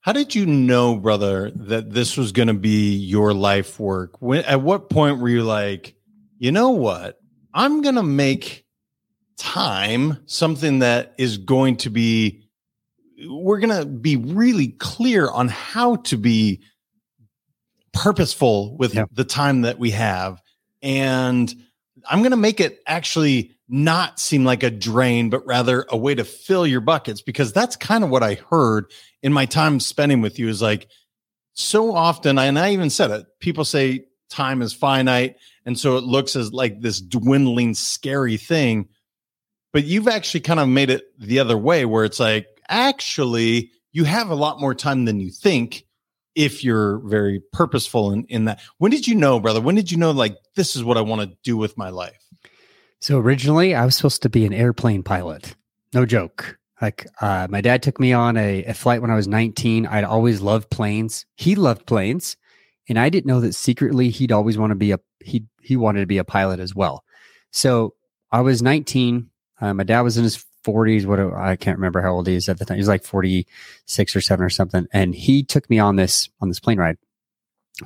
How 0.00 0.12
did 0.12 0.34
you 0.34 0.46
know, 0.46 0.96
brother, 0.96 1.50
that 1.50 1.90
this 1.90 2.16
was 2.16 2.30
going 2.30 2.48
to 2.48 2.54
be 2.54 2.94
your 2.94 3.34
life 3.34 3.80
work? 3.80 4.22
When 4.22 4.44
at 4.44 4.62
what 4.62 4.88
point 4.88 5.18
were 5.18 5.28
you 5.28 5.42
like, 5.42 5.96
you 6.38 6.52
know 6.52 6.70
what? 6.70 7.18
I'm 7.52 7.82
going 7.82 7.96
to 7.96 8.04
make 8.04 8.66
time 9.36 10.18
something 10.26 10.78
that 10.80 11.14
is 11.18 11.38
going 11.38 11.78
to 11.78 11.90
be 11.90 12.45
we're 13.24 13.58
going 13.58 13.78
to 13.78 13.86
be 13.86 14.16
really 14.16 14.68
clear 14.68 15.28
on 15.28 15.48
how 15.48 15.96
to 15.96 16.16
be 16.16 16.62
purposeful 17.92 18.76
with 18.76 18.94
yeah. 18.94 19.06
the 19.12 19.24
time 19.24 19.62
that 19.62 19.78
we 19.78 19.90
have. 19.92 20.40
And 20.82 21.52
I'm 22.08 22.20
going 22.20 22.32
to 22.32 22.36
make 22.36 22.60
it 22.60 22.80
actually 22.86 23.52
not 23.68 24.20
seem 24.20 24.44
like 24.44 24.62
a 24.62 24.70
drain, 24.70 25.30
but 25.30 25.46
rather 25.46 25.86
a 25.88 25.96
way 25.96 26.14
to 26.14 26.24
fill 26.24 26.66
your 26.66 26.80
buckets 26.80 27.22
because 27.22 27.52
that's 27.52 27.74
kind 27.74 28.04
of 28.04 28.10
what 28.10 28.22
I 28.22 28.34
heard 28.50 28.92
in 29.22 29.32
my 29.32 29.46
time 29.46 29.80
spending 29.80 30.20
with 30.20 30.38
you 30.38 30.48
is 30.48 30.62
like 30.62 30.88
so 31.54 31.94
often, 31.94 32.38
and 32.38 32.58
I 32.58 32.72
even 32.72 32.90
said 32.90 33.10
it, 33.10 33.26
people 33.40 33.64
say 33.64 34.04
time 34.28 34.62
is 34.62 34.72
finite. 34.72 35.36
And 35.64 35.78
so 35.78 35.96
it 35.96 36.04
looks 36.04 36.36
as 36.36 36.52
like 36.52 36.80
this 36.80 37.00
dwindling, 37.00 37.74
scary 37.74 38.36
thing. 38.36 38.88
But 39.72 39.84
you've 39.84 40.08
actually 40.08 40.40
kind 40.40 40.60
of 40.60 40.68
made 40.68 40.90
it 40.90 41.04
the 41.18 41.40
other 41.40 41.58
way 41.58 41.84
where 41.84 42.04
it's 42.04 42.20
like, 42.20 42.46
actually, 42.68 43.70
you 43.92 44.04
have 44.04 44.30
a 44.30 44.34
lot 44.34 44.60
more 44.60 44.74
time 44.74 45.04
than 45.04 45.20
you 45.20 45.30
think 45.30 45.84
if 46.34 46.62
you're 46.62 46.98
very 46.98 47.40
purposeful 47.52 48.12
in, 48.12 48.24
in 48.28 48.44
that. 48.44 48.60
When 48.78 48.90
did 48.90 49.06
you 49.06 49.14
know, 49.14 49.40
brother? 49.40 49.60
When 49.60 49.74
did 49.74 49.90
you 49.90 49.96
know, 49.96 50.10
like, 50.10 50.36
this 50.54 50.76
is 50.76 50.84
what 50.84 50.98
I 50.98 51.00
want 51.00 51.22
to 51.22 51.36
do 51.42 51.56
with 51.56 51.78
my 51.78 51.88
life? 51.88 52.22
So 53.00 53.18
originally, 53.18 53.74
I 53.74 53.84
was 53.84 53.96
supposed 53.96 54.22
to 54.22 54.28
be 54.28 54.44
an 54.44 54.52
airplane 54.52 55.02
pilot. 55.02 55.54
No 55.94 56.04
joke. 56.04 56.58
Like, 56.80 57.06
uh, 57.22 57.46
my 57.48 57.62
dad 57.62 57.82
took 57.82 57.98
me 57.98 58.12
on 58.12 58.36
a, 58.36 58.64
a 58.64 58.74
flight 58.74 59.00
when 59.00 59.10
I 59.10 59.16
was 59.16 59.26
19. 59.26 59.86
I'd 59.86 60.04
always 60.04 60.42
loved 60.42 60.70
planes. 60.70 61.24
He 61.36 61.54
loved 61.54 61.86
planes. 61.86 62.36
And 62.88 62.98
I 62.98 63.08
didn't 63.08 63.26
know 63.26 63.40
that 63.40 63.54
secretly 63.54 64.10
he'd 64.10 64.32
always 64.32 64.58
want 64.58 64.72
to 64.72 64.76
be 64.76 64.92
a, 64.92 65.00
he, 65.20 65.46
he 65.62 65.76
wanted 65.76 66.00
to 66.00 66.06
be 66.06 66.18
a 66.18 66.24
pilot 66.24 66.60
as 66.60 66.74
well. 66.74 67.02
So 67.50 67.94
I 68.30 68.42
was 68.42 68.60
19. 68.60 69.30
Uh, 69.60 69.72
my 69.72 69.84
dad 69.84 70.02
was 70.02 70.18
in 70.18 70.24
his 70.24 70.44
40s. 70.66 71.06
What 71.06 71.20
I 71.20 71.56
can't 71.56 71.78
remember 71.78 72.00
how 72.00 72.12
old 72.12 72.26
he 72.26 72.34
is 72.34 72.48
at 72.48 72.58
the 72.58 72.64
time. 72.64 72.76
He 72.76 72.80
was 72.80 72.88
like 72.88 73.04
46 73.04 74.16
or 74.16 74.20
seven 74.20 74.44
or 74.44 74.50
something. 74.50 74.86
And 74.92 75.14
he 75.14 75.42
took 75.42 75.68
me 75.70 75.78
on 75.78 75.96
this 75.96 76.28
on 76.40 76.48
this 76.48 76.60
plane 76.60 76.78
ride. 76.78 76.98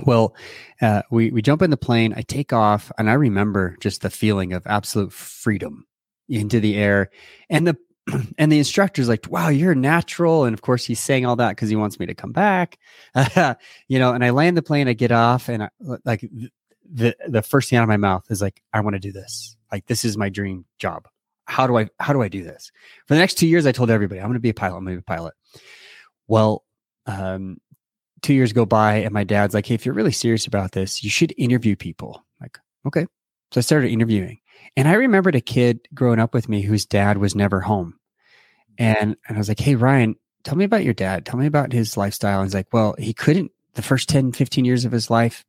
Well, 0.05 0.35
uh, 0.81 1.03
we 1.11 1.31
we 1.31 1.43
jump 1.43 1.63
in 1.63 1.71
the 1.71 1.77
plane. 1.77 2.15
I 2.17 2.23
take 2.23 2.53
off, 2.53 2.93
and 2.97 3.11
I 3.11 3.15
remember 3.15 3.77
just 3.81 4.03
the 4.03 4.11
feeling 4.11 4.53
of 4.53 4.67
absolute 4.67 5.13
freedom 5.13 5.87
into 6.29 6.61
the 6.61 6.77
air. 6.77 7.11
And 7.49 7.67
the 7.67 7.77
and 8.39 8.53
the 8.53 8.59
instructor's 8.59 9.09
like, 9.09 9.29
"Wow, 9.29 9.49
you're 9.49 9.75
natural." 9.75 10.45
And 10.45 10.55
of 10.55 10.63
course, 10.63 10.85
he's 10.85 11.01
saying 11.01 11.27
all 11.27 11.37
that 11.37 11.51
because 11.51 11.69
he 11.69 11.77
wants 11.77 11.99
me 11.99 12.07
to 12.07 12.15
come 12.15 12.33
back. 12.33 12.79
you 13.89 13.99
know. 13.99 14.13
And 14.13 14.25
I 14.25 14.31
land 14.31 14.57
the 14.57 14.63
plane. 14.63 14.87
I 14.87 14.93
get 14.93 15.11
off, 15.11 15.49
and 15.49 15.65
I, 15.65 15.71
like 16.05 16.25
the 16.93 17.17
the 17.27 17.43
first 17.43 17.69
thing 17.71 17.79
out 17.79 17.83
of 17.83 17.89
my 17.89 17.97
mouth 17.97 18.25
is 18.31 18.41
like, 18.41 18.63
"I 18.73 18.81
want 18.81 18.95
to 18.95 19.01
do 19.01 19.13
this. 19.13 19.57
Like 19.73 19.87
this 19.87 20.05
is 20.05 20.17
my 20.17 20.29
dream 20.29 20.67
job." 20.79 21.09
How 21.51 21.67
do 21.67 21.77
I 21.77 21.89
how 21.99 22.13
do 22.13 22.23
I 22.23 22.29
do 22.29 22.45
this? 22.45 22.71
For 23.07 23.15
the 23.15 23.21
next 23.21 23.35
two 23.35 23.47
years, 23.47 23.67
I 23.67 23.73
told 23.73 23.91
everybody 23.91 24.21
I'm 24.21 24.29
going 24.29 24.35
to 24.35 24.41
be 24.41 24.51
a 24.51 24.55
pilot. 24.55 24.77
I'm 24.77 24.85
going 24.85 24.97
to 24.97 25.03
be 25.03 25.13
a 25.13 25.17
pilot. 25.17 25.35
Well, 26.29 26.65
um, 27.07 27.59
two 28.23 28.35
years 28.35 28.53
go 28.53 28.65
by, 28.65 28.99
and 28.99 29.13
my 29.13 29.25
dad's 29.25 29.53
like, 29.53 29.67
"Hey, 29.67 29.75
if 29.75 29.85
you're 29.85 29.95
really 29.95 30.13
serious 30.13 30.47
about 30.47 30.73
this, 30.73 31.03
you 31.03 31.11
should 31.11 31.35
interview 31.37 31.75
people." 31.75 32.25
I'm 32.41 32.45
like, 32.45 32.59
okay. 32.87 33.07
So 33.53 33.59
I 33.59 33.63
started 33.63 33.91
interviewing, 33.91 34.39
and 34.77 34.87
I 34.87 34.93
remembered 34.95 35.35
a 35.35 35.41
kid 35.41 35.89
growing 35.93 36.21
up 36.21 36.35
with 36.35 36.49
me 36.49 36.63
whose 36.63 36.87
dad 36.87 37.19
was 37.19 37.35
never 37.35 37.61
home, 37.61 37.99
and 38.79 39.17
and 39.27 39.37
I 39.37 39.39
was 39.39 39.49
like, 39.49 39.61
"Hey, 39.61 39.75
Ryan, 39.75 40.15
tell 40.45 40.57
me 40.57 40.65
about 40.65 40.85
your 40.85 40.95
dad. 40.95 41.27
Tell 41.27 41.39
me 41.39 41.47
about 41.47 41.73
his 41.73 41.97
lifestyle." 41.97 42.41
And 42.41 42.47
he's 42.47 42.55
like, 42.55 42.73
"Well, 42.73 42.95
he 42.97 43.13
couldn't 43.13 43.51
the 43.75 43.83
first 43.83 44.09
10, 44.09 44.33
15 44.33 44.65
years 44.65 44.85
of 44.85 44.93
his 44.93 45.11
life." 45.11 45.45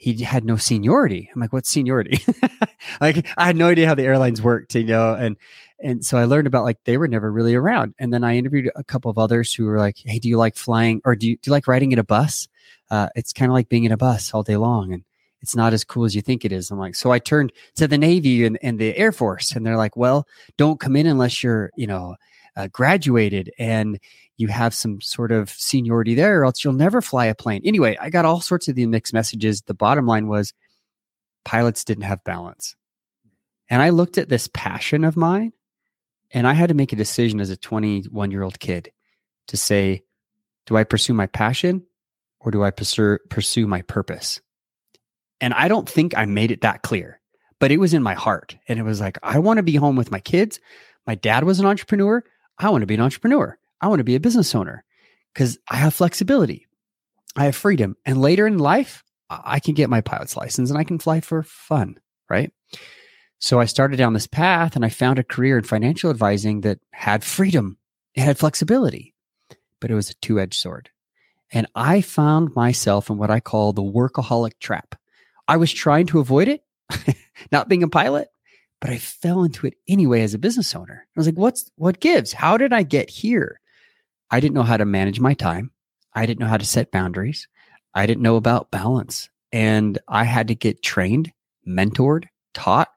He 0.00 0.14
had 0.24 0.46
no 0.46 0.56
seniority. 0.56 1.28
I'm 1.32 1.42
like, 1.42 1.52
what's 1.52 1.68
seniority? 1.68 2.24
like 3.02 3.26
I 3.36 3.44
had 3.44 3.56
no 3.56 3.68
idea 3.68 3.86
how 3.86 3.94
the 3.94 4.04
airlines 4.04 4.40
worked, 4.40 4.74
you 4.74 4.84
know, 4.84 5.12
and 5.12 5.36
and 5.78 6.02
so 6.02 6.16
I 6.16 6.24
learned 6.24 6.46
about 6.46 6.64
like 6.64 6.78
they 6.84 6.96
were 6.96 7.06
never 7.06 7.30
really 7.30 7.54
around. 7.54 7.94
And 7.98 8.10
then 8.10 8.24
I 8.24 8.36
interviewed 8.36 8.70
a 8.74 8.82
couple 8.82 9.10
of 9.10 9.18
others 9.18 9.52
who 9.52 9.66
were 9.66 9.76
like, 9.76 9.98
hey, 10.02 10.18
do 10.18 10.26
you 10.30 10.38
like 10.38 10.56
flying 10.56 11.02
or 11.04 11.14
do 11.14 11.28
you, 11.28 11.36
do 11.36 11.48
you 11.48 11.52
like 11.52 11.68
riding 11.68 11.92
in 11.92 11.98
a 11.98 12.04
bus? 12.04 12.48
Uh, 12.90 13.08
it's 13.14 13.34
kind 13.34 13.50
of 13.50 13.52
like 13.52 13.68
being 13.68 13.84
in 13.84 13.92
a 13.92 13.98
bus 13.98 14.32
all 14.32 14.42
day 14.42 14.56
long, 14.56 14.94
and 14.94 15.04
it's 15.42 15.54
not 15.54 15.74
as 15.74 15.84
cool 15.84 16.06
as 16.06 16.16
you 16.16 16.22
think 16.22 16.46
it 16.46 16.52
is. 16.52 16.70
I'm 16.70 16.78
like, 16.78 16.94
so 16.94 17.12
I 17.12 17.18
turned 17.18 17.52
to 17.76 17.86
the 17.86 17.98
Navy 17.98 18.46
and, 18.46 18.58
and 18.62 18.78
the 18.78 18.96
Air 18.96 19.12
Force, 19.12 19.52
and 19.52 19.66
they're 19.66 19.76
like, 19.76 19.98
well, 19.98 20.26
don't 20.56 20.80
come 20.80 20.96
in 20.96 21.06
unless 21.06 21.42
you're, 21.42 21.70
you 21.76 21.86
know, 21.86 22.16
uh, 22.56 22.68
graduated 22.68 23.52
and 23.58 23.98
you 24.36 24.48
have 24.48 24.72
some 24.74 25.00
sort 25.00 25.32
of 25.32 25.50
seniority 25.50 26.14
there, 26.14 26.40
or 26.40 26.44
else 26.46 26.64
you'll 26.64 26.72
never 26.72 27.02
fly 27.02 27.26
a 27.26 27.34
plane. 27.34 27.60
Anyway, 27.64 27.96
I 28.00 28.08
got 28.08 28.24
all 28.24 28.40
sorts 28.40 28.68
of 28.68 28.74
the 28.74 28.86
mixed 28.86 29.12
messages. 29.12 29.60
The 29.62 29.74
bottom 29.74 30.06
line 30.06 30.28
was 30.28 30.54
pilots 31.44 31.84
didn't 31.84 32.04
have 32.04 32.24
balance. 32.24 32.74
And 33.68 33.82
I 33.82 33.90
looked 33.90 34.18
at 34.18 34.28
this 34.28 34.48
passion 34.52 35.04
of 35.04 35.16
mine 35.16 35.52
and 36.32 36.46
I 36.46 36.54
had 36.54 36.68
to 36.68 36.74
make 36.74 36.92
a 36.92 36.96
decision 36.96 37.40
as 37.40 37.50
a 37.50 37.56
21 37.56 38.30
year 38.30 38.42
old 38.42 38.58
kid 38.60 38.90
to 39.48 39.56
say, 39.56 40.02
do 40.66 40.76
I 40.76 40.84
pursue 40.84 41.14
my 41.14 41.26
passion 41.26 41.84
or 42.40 42.50
do 42.50 42.62
I 42.62 42.70
pursue, 42.70 43.18
pursue 43.28 43.66
my 43.66 43.82
purpose? 43.82 44.40
And 45.40 45.54
I 45.54 45.68
don't 45.68 45.88
think 45.88 46.16
I 46.16 46.26
made 46.26 46.50
it 46.50 46.62
that 46.62 46.82
clear, 46.82 47.20
but 47.58 47.72
it 47.72 47.78
was 47.78 47.94
in 47.94 48.02
my 48.02 48.14
heart. 48.14 48.56
And 48.68 48.78
it 48.78 48.84
was 48.84 49.00
like, 49.00 49.18
I 49.22 49.38
want 49.38 49.58
to 49.58 49.62
be 49.62 49.76
home 49.76 49.96
with 49.96 50.10
my 50.10 50.20
kids. 50.20 50.60
My 51.06 51.14
dad 51.14 51.44
was 51.44 51.60
an 51.60 51.66
entrepreneur. 51.66 52.22
I 52.60 52.68
want 52.68 52.82
to 52.82 52.86
be 52.86 52.94
an 52.94 53.00
entrepreneur. 53.00 53.58
I 53.80 53.88
want 53.88 54.00
to 54.00 54.04
be 54.04 54.14
a 54.14 54.20
business 54.20 54.54
owner 54.54 54.84
because 55.32 55.58
I 55.68 55.76
have 55.76 55.94
flexibility. 55.94 56.66
I 57.34 57.46
have 57.46 57.56
freedom. 57.56 57.96
And 58.04 58.20
later 58.20 58.46
in 58.46 58.58
life, 58.58 59.02
I 59.30 59.60
can 59.60 59.74
get 59.74 59.88
my 59.88 60.02
pilot's 60.02 60.36
license 60.36 60.70
and 60.70 60.78
I 60.78 60.84
can 60.84 60.98
fly 60.98 61.20
for 61.20 61.42
fun, 61.42 61.98
right? 62.28 62.52
So 63.38 63.58
I 63.58 63.64
started 63.64 63.96
down 63.96 64.12
this 64.12 64.26
path 64.26 64.76
and 64.76 64.84
I 64.84 64.90
found 64.90 65.18
a 65.18 65.24
career 65.24 65.56
in 65.56 65.64
financial 65.64 66.10
advising 66.10 66.60
that 66.60 66.80
had 66.90 67.24
freedom, 67.24 67.78
it 68.14 68.20
had 68.20 68.38
flexibility, 68.38 69.14
but 69.80 69.90
it 69.90 69.94
was 69.94 70.10
a 70.10 70.14
two 70.16 70.38
edged 70.38 70.60
sword. 70.60 70.90
And 71.52 71.66
I 71.74 72.02
found 72.02 72.54
myself 72.54 73.08
in 73.08 73.16
what 73.16 73.30
I 73.30 73.40
call 73.40 73.72
the 73.72 73.82
workaholic 73.82 74.58
trap. 74.60 74.96
I 75.48 75.56
was 75.56 75.72
trying 75.72 76.06
to 76.06 76.20
avoid 76.20 76.48
it, 76.48 76.62
not 77.52 77.68
being 77.68 77.82
a 77.82 77.88
pilot, 77.88 78.28
but 78.80 78.90
I 78.90 78.98
fell 78.98 79.44
into 79.44 79.66
it 79.66 79.74
anyway 79.88 80.22
as 80.22 80.34
a 80.34 80.38
business 80.38 80.74
owner. 80.74 81.06
I 81.06 81.20
was 81.20 81.26
like, 81.26 81.36
what's 81.36 81.70
what 81.76 82.00
gives? 82.00 82.32
How 82.32 82.56
did 82.56 82.72
I 82.72 82.82
get 82.82 83.10
here? 83.10 83.60
I 84.30 84.40
didn't 84.40 84.54
know 84.54 84.62
how 84.62 84.76
to 84.76 84.84
manage 84.84 85.20
my 85.20 85.34
time. 85.34 85.70
I 86.14 86.26
didn't 86.26 86.40
know 86.40 86.46
how 86.46 86.56
to 86.56 86.64
set 86.64 86.90
boundaries. 86.90 87.48
I 87.94 88.06
didn't 88.06 88.22
know 88.22 88.36
about 88.36 88.70
balance. 88.70 89.28
And 89.52 89.98
I 90.08 90.24
had 90.24 90.48
to 90.48 90.54
get 90.54 90.82
trained, 90.82 91.32
mentored, 91.66 92.26
taught. 92.54 92.88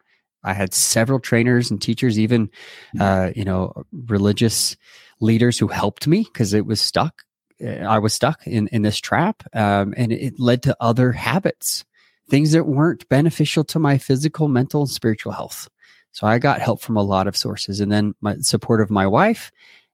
I 0.43 0.53
had 0.53 0.73
several 0.73 1.19
trainers 1.19 1.71
and 1.71 1.81
teachers, 1.81 2.19
even, 2.19 2.49
hmm. 2.91 3.01
uh, 3.01 3.29
you 3.35 3.45
know, 3.45 3.85
religious 3.91 4.75
leaders 5.19 5.57
who 5.57 5.67
helped 5.67 6.07
me 6.07 6.23
because 6.23 6.53
it 6.53 6.65
was 6.65 6.81
stuck. 6.81 7.23
I 7.61 7.99
was 7.99 8.13
stuck 8.13 8.45
in, 8.45 8.67
in 8.67 8.81
this 8.81 8.99
trap. 8.99 9.43
Um, 9.53 9.93
and 9.95 10.11
it 10.11 10.39
led 10.39 10.63
to 10.63 10.77
other 10.79 11.11
habits, 11.11 11.85
things 12.29 12.51
that 12.51 12.65
weren't 12.65 13.07
beneficial 13.09 13.63
to 13.65 13.79
my 13.79 13.97
physical, 13.97 14.47
mental, 14.47 14.81
and 14.81 14.89
spiritual 14.89 15.31
health. 15.31 15.69
So 16.13 16.27
I 16.27 16.39
got 16.39 16.61
help 16.61 16.79
from 16.79 16.95
a 16.95 17.03
lot 17.03 17.27
of 17.27 17.35
sources. 17.35 17.79
And 17.79 17.91
then 17.91 18.13
my 18.21 18.37
support 18.37 18.81
of 18.81 18.89
my 18.89 19.05
wife 19.05 19.51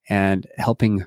and 0.09 0.45
helping, 0.57 1.05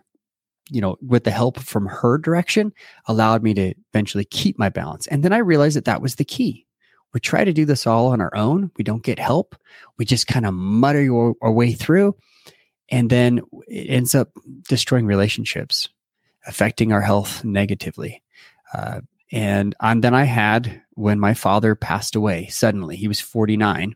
you 0.70 0.80
know, 0.80 0.96
with 1.02 1.24
the 1.24 1.30
help 1.30 1.60
from 1.60 1.86
her 1.86 2.18
direction 2.18 2.72
allowed 3.06 3.42
me 3.42 3.52
to 3.54 3.74
eventually 3.92 4.24
keep 4.24 4.58
my 4.58 4.70
balance. 4.70 5.06
And 5.06 5.22
then 5.22 5.32
I 5.32 5.38
realized 5.38 5.76
that 5.76 5.84
that 5.84 6.02
was 6.02 6.16
the 6.16 6.24
key. 6.24 6.66
We 7.12 7.20
try 7.20 7.44
to 7.44 7.52
do 7.52 7.66
this 7.66 7.86
all 7.86 8.08
on 8.08 8.22
our 8.22 8.34
own. 8.34 8.70
We 8.78 8.84
don't 8.84 9.02
get 9.02 9.18
help. 9.18 9.54
We 9.98 10.06
just 10.06 10.26
kind 10.26 10.46
of 10.46 10.54
mutter 10.54 11.34
our, 11.42 11.52
way 11.52 11.72
through. 11.72 12.16
And 12.90 13.10
then 13.10 13.42
it 13.68 13.90
ends 13.90 14.14
up 14.14 14.30
destroying 14.66 15.04
relationships, 15.04 15.90
affecting 16.46 16.90
our 16.90 17.02
health 17.02 17.44
negatively. 17.44 18.22
Uh, 18.72 19.02
and, 19.30 19.74
and 19.80 20.02
then 20.02 20.14
I 20.14 20.24
had 20.24 20.82
when 20.94 21.20
my 21.20 21.34
father 21.34 21.74
passed 21.74 22.16
away 22.16 22.46
suddenly, 22.46 22.96
he 22.96 23.08
was 23.08 23.20
49 23.20 23.94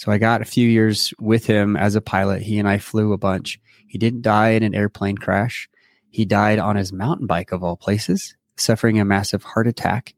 so 0.00 0.10
I 0.10 0.16
got 0.16 0.40
a 0.40 0.46
few 0.46 0.66
years 0.66 1.12
with 1.20 1.44
him 1.44 1.76
as 1.76 1.94
a 1.94 2.00
pilot. 2.00 2.40
He 2.40 2.58
and 2.58 2.66
I 2.66 2.78
flew 2.78 3.12
a 3.12 3.18
bunch. 3.18 3.60
He 3.86 3.98
didn't 3.98 4.22
die 4.22 4.52
in 4.52 4.62
an 4.62 4.74
airplane 4.74 5.18
crash. 5.18 5.68
He 6.08 6.24
died 6.24 6.58
on 6.58 6.76
his 6.76 6.90
mountain 6.90 7.26
bike, 7.26 7.52
of 7.52 7.62
all 7.62 7.76
places, 7.76 8.34
suffering 8.56 8.98
a 8.98 9.04
massive 9.04 9.42
heart 9.42 9.66
attack. 9.66 10.14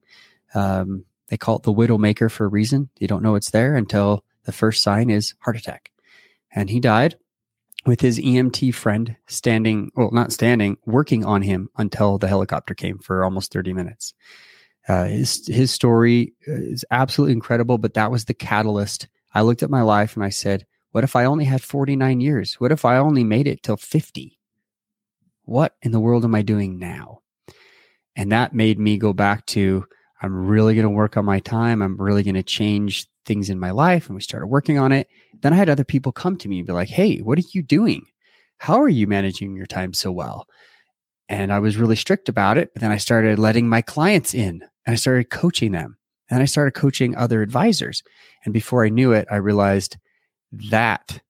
Um, 0.55 1.05
They 1.31 1.37
call 1.37 1.57
it 1.57 1.65
the 1.65 1.73
Widowmaker 1.73 2.31
for 2.31 2.45
a 2.45 2.49
reason. 2.49 2.91
You 3.01 3.09
don't 3.09 3.25
know 3.25 3.35
it's 3.35 3.51
there 3.51 3.75
until 3.75 4.25
the 4.45 4.53
first 4.53 4.85
sign 4.85 5.11
is 5.11 5.35
heart 5.41 5.57
attack. 5.57 5.91
And 6.55 6.71
he 6.71 6.79
died 6.79 7.17
with 7.85 8.03
his 8.03 8.21
EMT 8.21 8.77
friend 8.77 9.17
standing, 9.27 9.91
well, 9.97 10.11
not 10.13 10.33
standing, 10.33 10.77
working 10.87 11.25
on 11.25 11.43
him 11.43 11.71
until 11.77 12.19
the 12.19 12.29
helicopter 12.29 12.75
came 12.75 12.99
for 12.99 13.25
almost 13.25 13.53
30 13.53 13.73
minutes. 13.73 14.15
Uh, 14.87 15.07
his 15.07 15.45
his 15.49 15.73
story 15.73 16.35
is 16.47 16.85
absolutely 16.93 17.33
incredible, 17.33 17.79
but 17.79 17.95
that 17.95 18.13
was 18.13 18.27
the 18.27 18.35
catalyst. 18.35 19.09
I 19.35 19.43
looked 19.43 19.63
at 19.63 19.71
my 19.71 19.83
life 19.83 20.17
and 20.17 20.25
I 20.25 20.31
said, 20.31 20.67
"What 20.91 21.05
if 21.05 21.17
I 21.17 21.25
only 21.25 21.45
had 21.45 21.63
49 21.63 22.21
years? 22.21 22.55
What 22.55 22.73
if 22.73 22.85
I 22.85 22.97
only 22.97 23.25
made 23.25 23.47
it 23.47 23.63
till 23.63 23.77
50? 23.77 24.39
What 25.45 25.75
in 25.83 25.93
the 25.93 26.01
world 26.01 26.25
am 26.25 26.35
I 26.35 26.43
doing 26.43 26.79
now?" 26.79 27.21
And 28.15 28.31
that 28.33 28.55
made 28.55 28.79
me 28.79 28.99
go 28.99 29.13
back 29.13 29.47
to 29.47 29.87
I'm 30.23 30.47
really 30.47 30.75
going 30.75 30.85
to 30.85 30.91
work 30.91 31.17
on 31.17 31.25
my 31.25 31.41
time. 31.41 31.83
I'm 31.83 32.01
really 32.01 32.23
going 32.23 32.37
to 32.37 32.43
change 32.45 33.09
things 33.27 33.51
in 33.51 33.59
my 33.59 33.73
life. 33.73 34.07
And 34.07 34.15
we 34.15 34.23
started 34.23 34.47
working 34.47 34.79
on 34.79 34.93
it. 34.93 35.09
Then 35.41 35.53
I 35.53 35.57
had 35.57 35.69
other 35.69 35.85
people 35.85 36.13
come 36.13 36.37
to 36.39 36.49
me 36.49 36.59
and 36.59 36.67
be 36.67 36.73
like, 36.73 36.89
Hey, 36.89 37.19
what 37.19 37.39
are 37.39 37.49
you 37.53 37.63
doing? 37.63 38.07
How 38.59 38.81
are 38.81 38.89
you 38.89 39.09
managing 39.09 39.57
your 39.57 39.67
time 39.67 39.93
so 39.93 40.13
well? 40.13 40.47
And 41.29 41.53
I 41.53 41.59
was 41.59 41.77
really 41.77 41.97
strict 41.97 42.29
about 42.29 42.57
it. 42.57 42.73
But 42.73 42.83
then 42.83 42.93
I 42.93 42.99
started 42.99 43.39
letting 43.39 43.69
my 43.69 43.83
clients 43.83 44.35
in 44.35 44.63
and 44.87 44.93
I 44.93 44.95
started 44.95 45.31
coaching 45.31 45.73
them. 45.73 45.97
And 46.31 46.43
I 46.43 46.47
started 46.47 46.73
coaching 46.73 47.15
other 47.17 47.43
advisors. 47.43 48.03
And 48.45 48.55
before 48.55 48.85
I 48.85 48.89
knew 48.89 49.13
it, 49.13 49.29
I 49.31 49.37
realized 49.37 49.97
that 50.53 51.21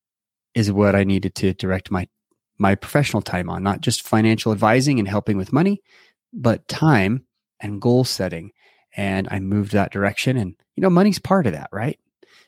is 0.54 0.70
what 0.70 0.94
I 0.94 1.04
needed 1.04 1.34
to 1.37 1.54
direct 1.54 1.90
my 1.90 2.08
my 2.58 2.75
professional 2.75 3.22
time 3.22 3.50
on, 3.50 3.62
not 3.62 3.80
just 3.80 4.06
financial 4.06 4.52
advising 4.52 4.99
and 4.99 5.08
helping 5.08 5.37
with 5.37 5.52
money, 5.52 5.82
but 6.32 6.68
time 6.68 7.25
and 7.61 7.80
goal 7.80 8.04
setting. 8.04 8.52
And 8.96 9.26
I 9.30 9.40
moved 9.40 9.72
that 9.72 9.90
direction. 9.90 10.37
And, 10.37 10.54
you 10.76 10.82
know, 10.82 10.90
money's 10.90 11.18
part 11.18 11.46
of 11.46 11.54
that, 11.54 11.70
right? 11.72 11.99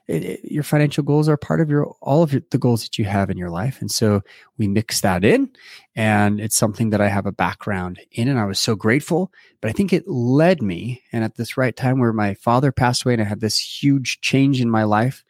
It, 0.06 0.24
it, 0.24 0.44
your 0.44 0.62
financial 0.62 1.02
goals 1.02 1.28
are 1.28 1.36
part 1.36 1.60
of 1.60 1.70
your 1.70 1.86
all 2.02 2.22
of 2.22 2.32
your, 2.32 2.42
the 2.50 2.58
goals 2.58 2.82
that 2.82 2.98
you 2.98 3.06
have 3.06 3.30
in 3.30 3.38
your 3.38 3.48
life. 3.48 3.80
And 3.80 3.90
so 3.90 4.22
we 4.58 4.68
mix 4.68 5.00
that 5.00 5.24
in 5.24 5.50
and 5.96 6.40
it's 6.40 6.56
something 6.56 6.90
that 6.90 7.00
i 7.00 7.08
have 7.08 7.24
a 7.24 7.32
background 7.32 7.98
in 8.12 8.28
and 8.28 8.38
i 8.38 8.44
was 8.44 8.58
so 8.58 8.74
grateful. 8.74 9.32
But 9.62 9.70
i 9.70 9.72
think 9.72 9.92
it 9.92 10.06
led 10.06 10.60
me 10.60 11.02
and 11.10 11.24
at 11.24 11.36
this 11.36 11.56
right 11.56 11.74
time 11.74 12.00
where 12.00 12.12
my 12.12 12.34
father 12.34 12.70
passed 12.70 13.04
away 13.04 13.14
and 13.14 13.22
i 13.22 13.24
had 13.24 13.40
this 13.40 13.58
huge 13.58 14.20
change 14.20 14.60
in 14.60 14.68
my 14.68 14.84
life 14.84 15.24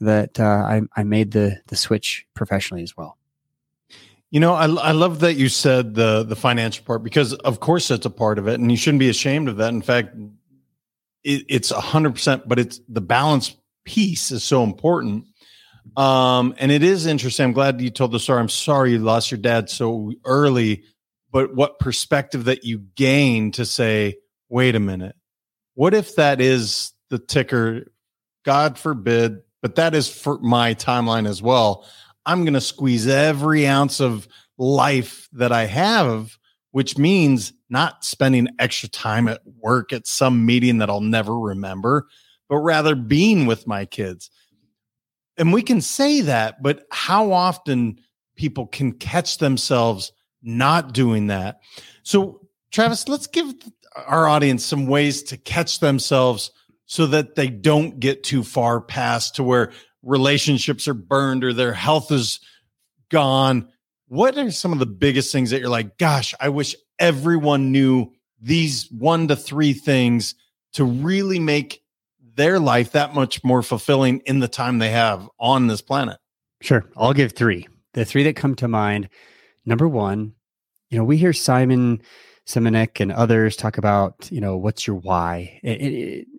that 0.00 0.38
uh, 0.38 0.44
I, 0.44 0.82
I 0.96 1.04
made 1.04 1.32
the 1.32 1.60
the 1.66 1.76
switch 1.76 2.26
professionally 2.34 2.82
as 2.82 2.96
well. 2.96 3.16
You 4.30 4.40
know, 4.40 4.52
I, 4.52 4.66
I 4.66 4.92
love 4.92 5.20
that 5.20 5.34
you 5.34 5.48
said 5.48 5.94
the 5.94 6.22
the 6.22 6.36
financial 6.36 6.84
part 6.84 7.02
because, 7.02 7.32
of 7.34 7.60
course, 7.60 7.90
it's 7.90 8.06
a 8.06 8.10
part 8.10 8.38
of 8.38 8.46
it, 8.46 8.60
and 8.60 8.70
you 8.70 8.76
shouldn't 8.76 9.00
be 9.00 9.08
ashamed 9.08 9.48
of 9.48 9.56
that. 9.56 9.70
In 9.70 9.82
fact, 9.82 10.14
it, 11.24 11.44
it's 11.48 11.70
hundred 11.70 12.12
percent, 12.12 12.46
but 12.46 12.58
it's 12.58 12.80
the 12.88 13.00
balance 13.00 13.56
piece 13.88 14.30
is 14.30 14.44
so 14.44 14.62
important. 14.62 15.24
Um, 15.96 16.54
and 16.58 16.70
it 16.70 16.82
is 16.82 17.06
interesting. 17.06 17.44
I'm 17.44 17.52
glad 17.54 17.80
you 17.80 17.88
told 17.88 18.12
the 18.12 18.20
story. 18.20 18.38
I'm 18.38 18.50
sorry 18.50 18.92
you 18.92 18.98
lost 18.98 19.30
your 19.30 19.38
dad 19.38 19.70
so 19.70 20.12
early, 20.26 20.84
but 21.32 21.54
what 21.54 21.78
perspective 21.78 22.44
that 22.44 22.64
you 22.64 22.80
gain 22.94 23.50
to 23.52 23.64
say, 23.64 24.18
wait 24.50 24.74
a 24.74 24.80
minute, 24.80 25.16
what 25.74 25.94
if 25.94 26.16
that 26.16 26.42
is 26.42 26.92
the 27.08 27.18
ticker? 27.18 27.86
God 28.44 28.78
forbid, 28.78 29.38
but 29.62 29.76
that 29.76 29.94
is 29.94 30.08
for 30.08 30.38
my 30.38 30.74
timeline 30.74 31.26
as 31.26 31.40
well. 31.40 31.86
I'm 32.26 32.44
going 32.44 32.54
to 32.54 32.60
squeeze 32.60 33.06
every 33.06 33.66
ounce 33.66 34.00
of 34.00 34.28
life 34.58 35.30
that 35.32 35.52
I 35.52 35.64
have, 35.64 36.36
which 36.72 36.98
means 36.98 37.54
not 37.70 38.04
spending 38.04 38.48
extra 38.58 38.90
time 38.90 39.28
at 39.28 39.40
work 39.46 39.94
at 39.94 40.06
some 40.06 40.44
meeting 40.44 40.78
that 40.78 40.90
I'll 40.90 41.00
never 41.00 41.38
remember, 41.38 42.06
but 42.48 42.58
rather 42.58 42.94
being 42.94 43.46
with 43.46 43.66
my 43.66 43.84
kids. 43.84 44.30
And 45.36 45.52
we 45.52 45.62
can 45.62 45.80
say 45.80 46.22
that, 46.22 46.62
but 46.62 46.84
how 46.90 47.32
often 47.32 48.00
people 48.36 48.66
can 48.66 48.92
catch 48.92 49.38
themselves 49.38 50.12
not 50.42 50.92
doing 50.92 51.28
that? 51.28 51.60
So, 52.02 52.48
Travis, 52.70 53.08
let's 53.08 53.26
give 53.26 53.54
our 54.06 54.26
audience 54.26 54.64
some 54.64 54.86
ways 54.86 55.22
to 55.24 55.36
catch 55.36 55.80
themselves 55.80 56.50
so 56.86 57.06
that 57.06 57.34
they 57.34 57.48
don't 57.48 58.00
get 58.00 58.24
too 58.24 58.42
far 58.42 58.80
past 58.80 59.36
to 59.36 59.42
where 59.42 59.72
relationships 60.02 60.88
are 60.88 60.94
burned 60.94 61.44
or 61.44 61.52
their 61.52 61.72
health 61.72 62.10
is 62.10 62.40
gone. 63.10 63.68
What 64.08 64.38
are 64.38 64.50
some 64.50 64.72
of 64.72 64.78
the 64.78 64.86
biggest 64.86 65.30
things 65.32 65.50
that 65.50 65.60
you're 65.60 65.68
like, 65.68 65.98
gosh, 65.98 66.34
I 66.40 66.48
wish 66.48 66.74
everyone 66.98 67.72
knew 67.72 68.12
these 68.40 68.90
one 68.90 69.28
to 69.28 69.36
three 69.36 69.72
things 69.72 70.34
to 70.74 70.84
really 70.84 71.38
make 71.38 71.82
their 72.38 72.58
life 72.58 72.92
that 72.92 73.14
much 73.14 73.44
more 73.44 73.62
fulfilling 73.62 74.20
in 74.20 74.38
the 74.38 74.48
time 74.48 74.78
they 74.78 74.90
have 74.90 75.28
on 75.38 75.66
this 75.66 75.82
planet? 75.82 76.18
Sure. 76.62 76.84
I'll 76.96 77.12
give 77.12 77.32
three. 77.32 77.68
The 77.92 78.04
three 78.04 78.22
that 78.22 78.36
come 78.36 78.54
to 78.54 78.68
mind. 78.68 79.08
Number 79.66 79.86
one, 79.86 80.32
you 80.88 80.96
know, 80.96 81.04
we 81.04 81.18
hear 81.18 81.32
Simon 81.32 82.00
Sinek 82.46 83.00
and 83.00 83.12
others 83.12 83.56
talk 83.56 83.76
about, 83.76 84.30
you 84.30 84.40
know, 84.40 84.56
what's 84.56 84.86
your 84.86 84.96
why? 84.96 85.60
It, 85.62 85.82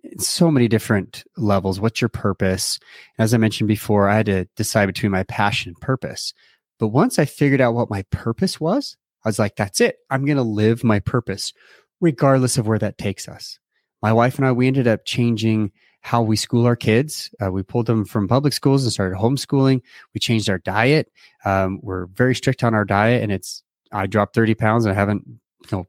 it, 0.02 0.20
so 0.20 0.50
many 0.50 0.66
different 0.66 1.22
levels. 1.36 1.78
What's 1.78 2.00
your 2.00 2.08
purpose? 2.08 2.80
As 3.18 3.32
I 3.32 3.36
mentioned 3.36 3.68
before, 3.68 4.08
I 4.08 4.16
had 4.16 4.26
to 4.26 4.46
decide 4.56 4.86
between 4.86 5.12
my 5.12 5.22
passion 5.24 5.68
and 5.70 5.80
purpose. 5.80 6.32
But 6.78 6.88
once 6.88 7.18
I 7.18 7.26
figured 7.26 7.60
out 7.60 7.74
what 7.74 7.90
my 7.90 8.02
purpose 8.10 8.58
was, 8.58 8.96
I 9.24 9.28
was 9.28 9.38
like, 9.38 9.54
that's 9.54 9.82
it. 9.82 9.98
I'm 10.08 10.24
going 10.24 10.38
to 10.38 10.42
live 10.42 10.82
my 10.82 10.98
purpose, 10.98 11.52
regardless 12.00 12.56
of 12.56 12.66
where 12.66 12.78
that 12.78 12.96
takes 12.96 13.28
us. 13.28 13.58
My 14.02 14.14
wife 14.14 14.38
and 14.38 14.46
I, 14.46 14.52
we 14.52 14.66
ended 14.66 14.88
up 14.88 15.04
changing 15.04 15.72
how 16.00 16.22
we 16.22 16.36
school 16.36 16.66
our 16.66 16.76
kids. 16.76 17.30
Uh, 17.42 17.50
we 17.50 17.62
pulled 17.62 17.86
them 17.86 18.04
from 18.04 18.26
public 18.26 18.52
schools 18.52 18.84
and 18.84 18.92
started 18.92 19.18
homeschooling. 19.18 19.82
We 20.14 20.20
changed 20.20 20.48
our 20.48 20.58
diet. 20.58 21.10
Um, 21.44 21.78
we're 21.82 22.06
very 22.06 22.34
strict 22.34 22.64
on 22.64 22.74
our 22.74 22.84
diet, 22.84 23.22
and 23.22 23.30
it's 23.30 23.62
I 23.92 24.06
dropped 24.06 24.34
30 24.34 24.54
pounds 24.54 24.84
and 24.84 24.92
I 24.92 24.94
haven't 24.94 25.24
you 25.70 25.76
know 25.76 25.86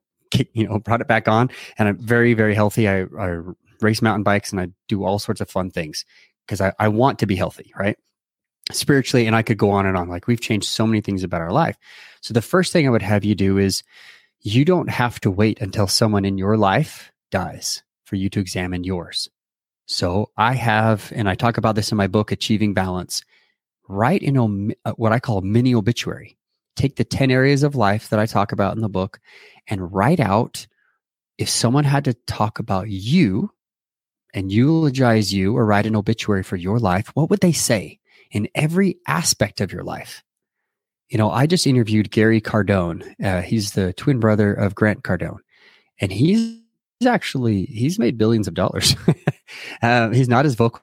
you 0.54 0.68
know 0.68 0.80
brought 0.84 1.02
it 1.02 1.08
back 1.08 1.28
on, 1.28 1.50
and 1.78 1.88
I'm 1.88 1.98
very 1.98 2.34
very 2.34 2.56
healthy. 2.56 2.88
I, 2.88 3.04
I 3.20 3.40
race 3.82 4.02
mountain 4.02 4.24
bikes 4.24 4.52
and 4.52 4.62
I 4.62 4.68
do 4.88 5.04
all 5.04 5.20
sorts 5.20 5.42
of 5.42 5.50
fun 5.50 5.72
things 5.72 6.06
because 6.46 6.62
I, 6.62 6.74
I 6.80 6.88
want 6.88 7.20
to 7.20 7.26
be 7.26 7.36
healthy, 7.36 7.72
right? 7.76 7.98
Spiritually, 8.72 9.26
and 9.26 9.36
I 9.36 9.42
could 9.42 9.58
go 9.58 9.72
on 9.72 9.86
and 9.86 9.98
on. 9.98 10.08
Like 10.08 10.28
we've 10.28 10.42
changed 10.42 10.68
so 10.68 10.86
many 10.86 11.02
things 11.02 11.24
about 11.24 11.42
our 11.42 11.52
life. 11.52 11.78
So 12.22 12.34
the 12.34 12.42
first 12.42 12.72
thing 12.72 12.88
I 12.88 12.92
would 12.92 13.02
have 13.02 13.26
you 13.26 13.36
do 13.36 13.58
is 13.58 13.84
you 14.42 14.66
don't 14.66 14.90
have 14.90 15.20
to 15.22 15.32
wait 15.32 15.62
until 15.62 15.88
someone 15.88 16.26
in 16.26 16.38
your 16.38 16.58
life 16.58 17.12
dies 17.32 17.84
for 18.04 18.16
you 18.16 18.30
to 18.30 18.40
examine 18.40 18.84
yours. 18.84 19.30
So 19.92 20.32
I 20.38 20.54
have, 20.54 21.12
and 21.14 21.28
I 21.28 21.36
talk 21.36 21.58
about 21.58 21.76
this 21.76 21.92
in 21.92 21.98
my 21.98 22.08
book, 22.08 22.32
Achieving 22.32 22.74
Balance, 22.74 23.24
write 23.90 24.24
in 24.24 24.74
uh, 24.86 24.94
what 24.94 25.12
I 25.12 25.20
call 25.20 25.42
mini 25.42 25.76
obituary. 25.76 26.38
Take 26.78 26.96
the 26.96 27.04
10 27.04 27.30
areas 27.30 27.62
of 27.62 27.76
life 27.76 28.08
that 28.08 28.20
I 28.20 28.26
talk 28.26 28.54
about 28.54 28.74
in 28.74 28.82
the 28.82 28.88
book 28.88 29.20
and 29.68 29.94
write 29.94 30.22
out 30.22 30.66
if 31.38 31.50
someone 31.50 31.84
had 31.84 32.06
to 32.06 32.14
talk 32.14 32.58
about 32.58 32.90
you 32.90 33.52
and 34.34 34.50
eulogize 34.50 35.34
you 35.34 35.58
or 35.58 35.66
write 35.66 35.86
an 35.86 35.98
obituary 35.98 36.44
for 36.44 36.56
your 36.56 36.80
life, 36.80 37.10
what 37.14 37.30
would 37.30 37.42
they 37.42 37.52
say 37.52 38.00
in 38.32 38.48
every 38.56 38.98
aspect 39.10 39.60
of 39.60 39.74
your 39.74 39.84
life? 39.84 40.24
You 41.10 41.18
know, 41.18 41.30
I 41.30 41.48
just 41.48 41.68
interviewed 41.68 42.12
Gary 42.12 42.40
Cardone. 42.40 43.14
Uh, 43.22 43.42
he's 43.42 43.72
the 43.72 43.92
twin 43.92 44.22
brother 44.22 44.54
of 44.54 44.74
Grant 44.74 45.04
Cardone, 45.04 45.40
and 46.00 46.14
he's 46.14 46.61
actually 47.06 47.66
he's 47.66 48.00
made 48.00 48.18
billions 48.18 48.48
of 48.48 48.54
dollars. 48.54 48.96
uh, 49.82 50.10
he's 50.10 50.30
not 50.30 50.46
as 50.46 50.56
vocal 50.56 50.82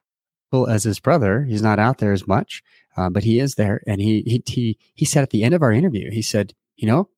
as 0.69 0.85
his 0.85 1.01
brother. 1.01 1.45
He's 1.45 1.63
not 1.63 1.79
out 1.79 1.99
there 1.99 2.13
as 2.13 2.27
much, 2.27 2.63
uh, 2.97 3.11
but 3.11 3.25
he 3.25 3.41
is 3.41 3.55
there. 3.55 3.83
And 3.87 4.01
he, 4.01 4.23
he 4.23 4.43
he 4.47 4.79
he 4.95 5.05
said 5.05 5.23
at 5.23 5.31
the 5.31 5.45
end 5.45 5.55
of 5.55 5.63
our 5.63 5.73
interview, 5.73 6.11
he 6.11 6.23
said, 6.23 6.55
"You 6.77 6.89
know, 6.89 7.09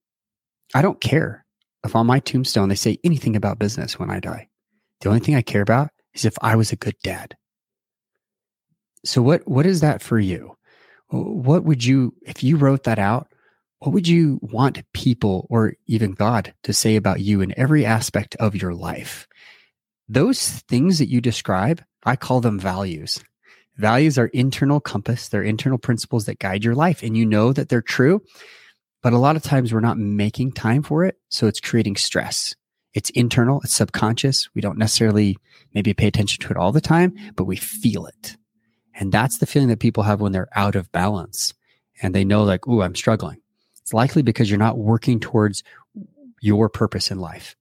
I 0.74 0.82
don't 0.82 1.00
care 1.00 1.44
if 1.84 1.96
on 1.96 2.06
my 2.06 2.20
tombstone 2.20 2.68
they 2.68 2.74
say 2.74 2.98
anything 3.04 3.36
about 3.36 3.58
business 3.58 3.98
when 3.98 4.10
I 4.10 4.20
die. 4.20 4.48
The 5.00 5.08
only 5.08 5.20
thing 5.20 5.34
I 5.34 5.42
care 5.42 5.62
about 5.62 5.90
is 6.14 6.24
if 6.24 6.36
I 6.42 6.56
was 6.56 6.72
a 6.72 6.76
good 6.76 6.96
dad. 7.02 7.36
So 9.04 9.22
what 9.22 9.46
what 9.48 9.66
is 9.66 9.80
that 9.80 10.02
for 10.02 10.18
you? 10.18 10.56
What 11.08 11.64
would 11.64 11.84
you 11.84 12.14
if 12.22 12.42
you 12.42 12.56
wrote 12.56 12.84
that 12.84 12.98
out, 12.98 13.29
what 13.80 13.92
would 13.92 14.06
you 14.06 14.38
want 14.42 14.82
people 14.92 15.46
or 15.50 15.74
even 15.86 16.12
God 16.12 16.52
to 16.64 16.72
say 16.72 16.96
about 16.96 17.20
you 17.20 17.40
in 17.40 17.58
every 17.58 17.84
aspect 17.84 18.36
of 18.36 18.54
your 18.54 18.74
life? 18.74 19.26
Those 20.08 20.48
things 20.68 20.98
that 20.98 21.08
you 21.08 21.20
describe, 21.20 21.82
I 22.04 22.16
call 22.16 22.40
them 22.40 22.58
values. 22.58 23.22
Values 23.76 24.18
are 24.18 24.26
internal 24.26 24.80
compass, 24.80 25.28
they're 25.28 25.42
internal 25.42 25.78
principles 25.78 26.26
that 26.26 26.38
guide 26.38 26.62
your 26.62 26.74
life 26.74 27.02
and 27.02 27.16
you 27.16 27.24
know 27.24 27.54
that 27.54 27.70
they're 27.70 27.80
true, 27.80 28.22
but 29.02 29.14
a 29.14 29.18
lot 29.18 29.36
of 29.36 29.42
times 29.42 29.72
we're 29.72 29.80
not 29.80 29.96
making 29.96 30.52
time 30.52 30.82
for 30.82 31.06
it, 31.06 31.16
so 31.30 31.46
it's 31.46 31.60
creating 31.60 31.96
stress. 31.96 32.54
It's 32.92 33.08
internal, 33.10 33.62
it's 33.64 33.74
subconscious. 33.74 34.50
We 34.54 34.60
don't 34.60 34.76
necessarily 34.76 35.38
maybe 35.72 35.94
pay 35.94 36.08
attention 36.08 36.42
to 36.42 36.50
it 36.50 36.58
all 36.58 36.72
the 36.72 36.82
time, 36.82 37.14
but 37.34 37.44
we 37.44 37.56
feel 37.56 38.04
it. 38.04 38.36
And 38.94 39.10
that's 39.10 39.38
the 39.38 39.46
feeling 39.46 39.68
that 39.68 39.80
people 39.80 40.02
have 40.02 40.20
when 40.20 40.32
they're 40.32 40.48
out 40.54 40.74
of 40.74 40.92
balance 40.92 41.54
and 42.02 42.14
they 42.14 42.24
know, 42.24 42.42
like, 42.42 42.66
ooh, 42.66 42.82
I'm 42.82 42.94
struggling. 42.94 43.39
It's 43.82 43.92
likely 43.92 44.22
because 44.22 44.50
you're 44.50 44.58
not 44.58 44.78
working 44.78 45.20
towards 45.20 45.62
your 46.40 46.68
purpose 46.68 47.10
in 47.10 47.18
life. 47.18 47.56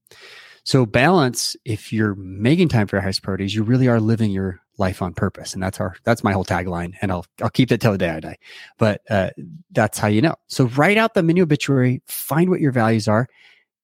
So 0.63 0.85
balance, 0.85 1.55
if 1.65 1.91
you're 1.91 2.15
making 2.15 2.69
time 2.69 2.87
for 2.87 2.97
your 2.97 3.01
highest 3.01 3.23
priorities, 3.23 3.55
you 3.55 3.63
really 3.63 3.87
are 3.87 3.99
living 3.99 4.31
your 4.31 4.59
life 4.77 5.01
on 5.01 5.13
purpose. 5.13 5.53
And 5.53 5.63
that's 5.63 5.79
our, 5.79 5.95
that's 6.03 6.23
my 6.23 6.31
whole 6.31 6.45
tagline. 6.45 6.93
And 7.01 7.11
I'll, 7.11 7.25
I'll 7.41 7.49
keep 7.49 7.69
that 7.69 7.81
till 7.81 7.91
the 7.91 7.97
day 7.97 8.09
I 8.09 8.19
die. 8.19 8.37
But 8.77 9.01
uh, 9.09 9.31
that's 9.71 9.97
how 9.97 10.07
you 10.07 10.21
know. 10.21 10.35
So 10.47 10.65
write 10.65 10.97
out 10.97 11.13
the 11.13 11.23
mini 11.23 11.41
obituary, 11.41 12.01
find 12.07 12.49
what 12.49 12.61
your 12.61 12.71
values 12.71 13.07
are, 13.07 13.27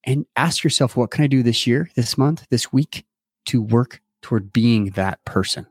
and 0.04 0.26
ask 0.36 0.64
yourself, 0.64 0.96
what 0.96 1.12
can 1.12 1.24
I 1.24 1.28
do 1.28 1.42
this 1.42 1.66
year, 1.66 1.90
this 1.96 2.18
month, 2.18 2.46
this 2.50 2.72
week 2.72 3.06
to 3.48 3.62
work 3.62 4.00
toward 4.22 4.54
being 4.54 4.92
that 4.92 5.24
person? 5.26 5.66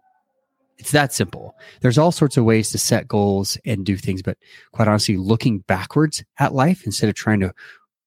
It's 0.78 0.90
that 0.90 1.12
simple. 1.12 1.56
There's 1.80 1.98
all 1.98 2.12
sorts 2.12 2.36
of 2.36 2.44
ways 2.44 2.70
to 2.70 2.78
set 2.78 3.08
goals 3.08 3.56
and 3.64 3.86
do 3.86 3.96
things, 3.96 4.22
but 4.22 4.38
quite 4.72 4.88
honestly, 4.88 5.16
looking 5.16 5.60
backwards 5.60 6.24
at 6.38 6.54
life 6.54 6.84
instead 6.84 7.08
of 7.08 7.14
trying 7.14 7.40
to 7.40 7.54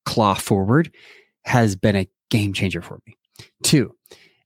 claw 0.06 0.34
forward 0.34 0.92
has 1.44 1.76
been 1.76 1.96
a 1.96 2.10
game 2.30 2.54
changer 2.54 2.82
for 2.82 3.00
me. 3.08 3.18
Two, 3.64 3.96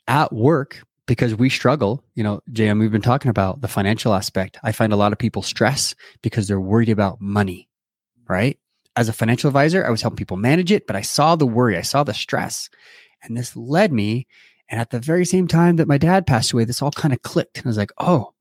at 0.08 0.32
work, 0.32 0.84
because 1.08 1.36
we 1.36 1.50
struggle, 1.50 2.04
you 2.16 2.24
know, 2.24 2.42
JM, 2.52 2.80
we've 2.80 2.92
been 2.92 3.02
talking 3.02 3.30
about 3.30 3.62
the 3.62 3.68
financial 3.68 4.14
aspect. 4.14 4.58
I 4.64 4.72
find 4.72 4.94
a 4.94 4.98
lot 4.98 5.12
of 5.12 5.18
people 5.18 5.42
stress 5.42 5.96
because 6.22 6.48
they're 6.48 6.62
worried 6.62 6.90
about 6.90 7.20
money, 7.20 7.68
right? 8.30 8.58
As 8.96 9.10
a 9.10 9.14
financial 9.14 9.48
advisor, 9.48 9.86
I 9.86 9.90
was 9.90 10.02
helping 10.02 10.18
people 10.18 10.38
manage 10.38 10.72
it, 10.72 10.88
but 10.88 10.96
I 10.96 11.02
saw 11.02 11.36
the 11.36 11.48
worry, 11.48 11.78
I 11.78 11.82
saw 11.82 12.04
the 12.04 12.14
stress. 12.14 12.70
And 13.24 13.36
this 13.38 13.56
led 13.56 13.92
me. 13.92 14.28
And 14.72 14.80
at 14.80 14.90
the 14.90 15.00
very 15.00 15.26
same 15.26 15.48
time 15.48 15.76
that 15.76 15.88
my 15.88 15.98
dad 15.98 16.26
passed 16.26 16.54
away, 16.54 16.64
this 16.64 16.82
all 16.82 16.92
kind 16.92 17.14
of 17.14 17.22
clicked. 17.22 17.58
And 17.58 17.68
I 17.68 17.70
was 17.70 17.78
like, 17.78 17.92
oh, 17.98 18.34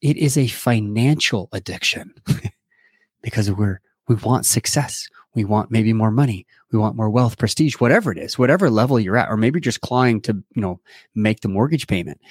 it 0.00 0.16
is 0.16 0.38
a 0.38 0.46
financial 0.46 1.50
addiction 1.52 2.14
because 3.22 3.50
we're, 3.50 3.80
we 4.08 4.14
want 4.16 4.46
success. 4.46 5.06
We 5.34 5.44
want 5.44 5.70
maybe 5.70 5.92
more 5.92 6.10
money. 6.10 6.46
We 6.72 6.78
want 6.78 6.96
more 6.96 7.10
wealth, 7.10 7.36
prestige, 7.36 7.74
whatever 7.74 8.10
it 8.10 8.16
is, 8.16 8.38
whatever 8.38 8.70
level 8.70 8.98
you're 8.98 9.18
at, 9.18 9.28
or 9.28 9.36
maybe 9.36 9.60
just 9.60 9.82
clawing 9.82 10.22
to, 10.22 10.42
you 10.54 10.62
know, 10.62 10.80
make 11.14 11.40
the 11.40 11.48
mortgage 11.48 11.86
payment. 11.86 12.22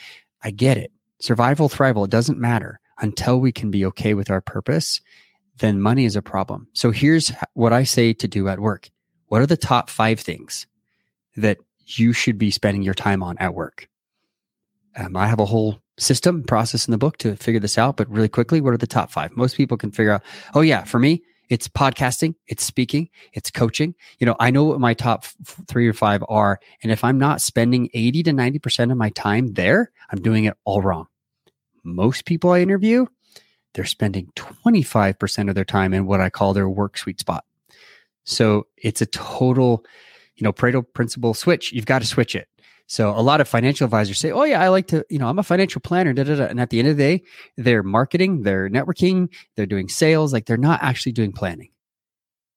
I 0.43 0.49
get 0.49 0.77
it. 0.77 0.91
Survival, 1.19 1.69
thrival, 1.69 2.05
it 2.05 2.11
doesn't 2.11 2.39
matter 2.39 2.79
until 2.99 3.39
we 3.39 3.51
can 3.51 3.69
be 3.69 3.85
okay 3.85 4.15
with 4.15 4.31
our 4.31 4.41
purpose. 4.41 5.01
Then 5.59 5.79
money 5.79 6.05
is 6.05 6.15
a 6.15 6.21
problem. 6.21 6.67
So 6.73 6.89
here's 6.89 7.31
what 7.53 7.73
I 7.73 7.83
say 7.83 8.11
to 8.13 8.27
do 8.27 8.47
at 8.47 8.59
work. 8.59 8.89
What 9.27 9.41
are 9.41 9.47
the 9.47 9.55
top 9.55 9.89
five 9.89 10.19
things 10.19 10.65
that 11.37 11.57
you 11.85 12.13
should 12.13 12.37
be 12.37 12.51
spending 12.51 12.81
your 12.81 12.93
time 12.93 13.23
on 13.23 13.37
at 13.39 13.53
work? 13.53 13.89
Um, 14.95 15.15
I 15.15 15.27
have 15.27 15.39
a 15.39 15.45
whole 15.45 15.81
system 15.97 16.43
process 16.43 16.87
in 16.87 16.91
the 16.91 16.97
book 16.97 17.17
to 17.17 17.35
figure 17.35 17.59
this 17.59 17.77
out, 17.77 17.97
but 17.97 18.09
really 18.09 18.29
quickly, 18.29 18.61
what 18.61 18.73
are 18.73 18.77
the 18.77 18.87
top 18.87 19.11
five? 19.11 19.35
Most 19.35 19.57
people 19.57 19.77
can 19.77 19.91
figure 19.91 20.11
out, 20.11 20.23
oh, 20.53 20.61
yeah, 20.61 20.83
for 20.83 20.99
me, 20.99 21.21
it's 21.49 21.67
podcasting, 21.67 22.35
it's 22.47 22.63
speaking, 22.63 23.09
it's 23.33 23.51
coaching. 23.51 23.93
You 24.19 24.25
know, 24.25 24.35
I 24.39 24.49
know 24.49 24.63
what 24.63 24.79
my 24.79 24.93
top 24.93 25.25
f- 25.25 25.61
three 25.67 25.87
or 25.87 25.93
five 25.93 26.23
are. 26.27 26.59
And 26.81 26.91
if 26.91 27.03
I'm 27.03 27.19
not 27.19 27.41
spending 27.41 27.89
80 27.93 28.23
to 28.23 28.31
90% 28.31 28.91
of 28.91 28.97
my 28.97 29.09
time 29.11 29.53
there, 29.53 29.91
I'm 30.09 30.21
doing 30.21 30.45
it 30.45 30.55
all 30.63 30.81
wrong. 30.81 31.07
Most 31.83 32.25
people 32.25 32.51
I 32.51 32.61
interview, 32.61 33.05
they're 33.73 33.85
spending 33.85 34.31
25% 34.35 35.49
of 35.49 35.55
their 35.55 35.65
time 35.65 35.93
in 35.93 36.07
what 36.07 36.21
I 36.21 36.29
call 36.29 36.53
their 36.53 36.69
work 36.69 36.97
sweet 36.97 37.19
spot. 37.19 37.45
So 38.23 38.65
it's 38.77 39.01
a 39.01 39.05
total, 39.05 39.85
you 40.35 40.43
know, 40.43 40.53
Pareto 40.53 40.85
principle 40.93 41.33
switch. 41.33 41.71
You've 41.71 41.85
got 41.85 42.01
to 42.01 42.07
switch 42.07 42.35
it. 42.35 42.47
So 42.87 43.09
a 43.09 43.21
lot 43.21 43.41
of 43.41 43.47
financial 43.47 43.85
advisors 43.85 44.19
say, 44.19 44.31
"Oh 44.31 44.43
yeah, 44.43 44.61
I 44.61 44.67
like 44.67 44.87
to, 44.87 45.03
you 45.09 45.17
know, 45.17 45.27
I'm 45.27 45.39
a 45.39 45.43
financial 45.43 45.81
planner." 45.81 46.13
Da, 46.13 46.23
da, 46.23 46.35
da. 46.35 46.45
And 46.45 46.59
at 46.59 46.69
the 46.69 46.79
end 46.79 46.87
of 46.87 46.97
the 46.97 47.03
day, 47.03 47.23
they're 47.57 47.83
marketing, 47.83 48.43
they're 48.43 48.69
networking, 48.69 49.33
they're 49.55 49.65
doing 49.65 49.89
sales. 49.89 50.33
Like 50.33 50.45
they're 50.45 50.57
not 50.57 50.83
actually 50.83 51.13
doing 51.13 51.31
planning, 51.31 51.71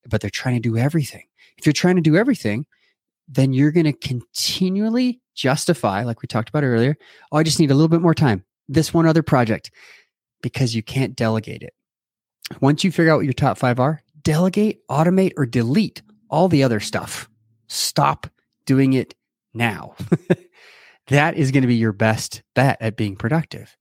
but 0.08 0.20
they're 0.20 0.28
trying 0.28 0.56
to 0.56 0.68
do 0.68 0.76
everything. 0.76 1.24
If 1.56 1.64
you're 1.64 1.72
trying 1.72 1.96
to 1.96 2.02
do 2.02 2.16
everything, 2.16 2.66
then 3.26 3.52
you're 3.52 3.72
going 3.72 3.86
to 3.86 3.92
continually 3.92 5.20
justify, 5.34 6.04
like 6.04 6.22
we 6.22 6.26
talked 6.28 6.48
about 6.48 6.64
earlier. 6.64 6.96
Oh, 7.32 7.38
I 7.38 7.42
just 7.42 7.60
need 7.60 7.70
a 7.70 7.74
little 7.74 7.88
bit 7.88 8.00
more 8.00 8.14
time. 8.14 8.44
This 8.68 8.92
one 8.92 9.06
other 9.06 9.22
project, 9.22 9.70
because 10.42 10.74
you 10.74 10.82
can't 10.82 11.16
delegate 11.16 11.62
it. 11.62 11.72
Once 12.60 12.84
you 12.84 12.92
figure 12.92 13.12
out 13.12 13.16
what 13.16 13.24
your 13.24 13.32
top 13.32 13.58
five 13.58 13.80
are, 13.80 14.02
delegate, 14.22 14.86
automate, 14.88 15.32
or 15.36 15.46
delete 15.46 16.02
all 16.30 16.48
the 16.48 16.62
other 16.62 16.80
stuff. 16.80 17.28
Stop 17.68 18.26
doing 18.66 18.94
it 18.94 19.14
now. 19.54 19.94
that 21.08 21.36
is 21.36 21.50
going 21.50 21.62
to 21.62 21.68
be 21.68 21.76
your 21.76 21.92
best 21.92 22.42
bet 22.54 22.76
at 22.80 22.96
being 22.96 23.16
productive. 23.16 23.76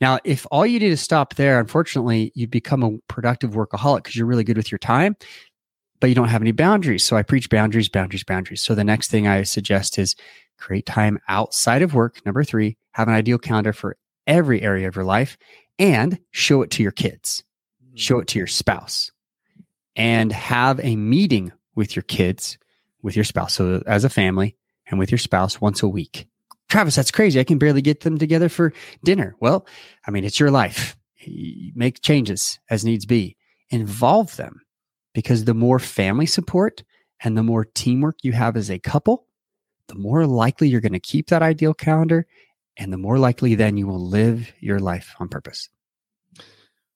Now, 0.00 0.20
if 0.24 0.46
all 0.50 0.64
you 0.66 0.78
did 0.78 0.92
is 0.92 1.00
stop 1.00 1.34
there, 1.34 1.58
unfortunately, 1.58 2.30
you 2.34 2.46
become 2.46 2.82
a 2.82 2.98
productive 3.08 3.52
workaholic 3.52 4.04
because 4.04 4.16
you're 4.16 4.26
really 4.26 4.44
good 4.44 4.56
with 4.56 4.70
your 4.70 4.78
time, 4.78 5.16
but 6.00 6.08
you 6.08 6.14
don't 6.14 6.28
have 6.28 6.42
any 6.42 6.52
boundaries. 6.52 7.02
So 7.02 7.16
I 7.16 7.22
preach 7.22 7.50
boundaries, 7.50 7.88
boundaries, 7.88 8.22
boundaries. 8.22 8.62
So 8.62 8.74
the 8.74 8.84
next 8.84 9.10
thing 9.10 9.26
I 9.26 9.42
suggest 9.42 9.98
is 9.98 10.14
create 10.56 10.86
time 10.86 11.18
outside 11.28 11.82
of 11.82 11.94
work. 11.94 12.24
Number 12.24 12.44
three, 12.44 12.76
have 12.92 13.08
an 13.08 13.14
ideal 13.14 13.38
calendar 13.38 13.72
for 13.72 13.96
every 14.26 14.62
area 14.62 14.86
of 14.86 14.94
your 14.94 15.04
life 15.04 15.36
and 15.78 16.18
show 16.30 16.62
it 16.62 16.70
to 16.72 16.82
your 16.82 16.92
kids, 16.92 17.42
show 17.94 18.18
it 18.18 18.28
to 18.28 18.38
your 18.38 18.46
spouse, 18.46 19.10
and 19.96 20.32
have 20.32 20.80
a 20.80 20.96
meeting 20.96 21.52
with 21.74 21.96
your 21.96 22.02
kids, 22.04 22.58
with 23.02 23.16
your 23.16 23.24
spouse. 23.24 23.54
So 23.54 23.82
as 23.86 24.04
a 24.04 24.08
family, 24.08 24.56
and 24.90 24.98
with 24.98 25.10
your 25.10 25.18
spouse 25.18 25.60
once 25.60 25.82
a 25.82 25.88
week. 25.88 26.26
Travis, 26.68 26.96
that's 26.96 27.10
crazy. 27.10 27.40
I 27.40 27.44
can 27.44 27.58
barely 27.58 27.82
get 27.82 28.00
them 28.00 28.18
together 28.18 28.48
for 28.48 28.72
dinner. 29.04 29.34
Well, 29.40 29.66
I 30.06 30.10
mean, 30.10 30.24
it's 30.24 30.40
your 30.40 30.50
life. 30.50 30.96
make 31.74 32.02
changes 32.02 32.58
as 32.68 32.84
needs 32.84 33.06
be. 33.06 33.36
Involve 33.70 34.36
them 34.36 34.60
because 35.14 35.44
the 35.44 35.54
more 35.54 35.78
family 35.78 36.26
support 36.26 36.82
and 37.20 37.36
the 37.36 37.42
more 37.42 37.64
teamwork 37.64 38.18
you 38.22 38.32
have 38.32 38.56
as 38.56 38.70
a 38.70 38.78
couple, 38.78 39.26
the 39.88 39.94
more 39.94 40.26
likely 40.26 40.68
you're 40.68 40.80
going 40.80 40.92
to 40.92 41.00
keep 41.00 41.28
that 41.28 41.42
ideal 41.42 41.74
calendar 41.74 42.26
and 42.76 42.92
the 42.92 42.98
more 42.98 43.18
likely 43.18 43.54
then 43.54 43.76
you 43.76 43.86
will 43.86 44.06
live 44.06 44.52
your 44.60 44.78
life 44.78 45.14
on 45.18 45.28
purpose. 45.28 45.68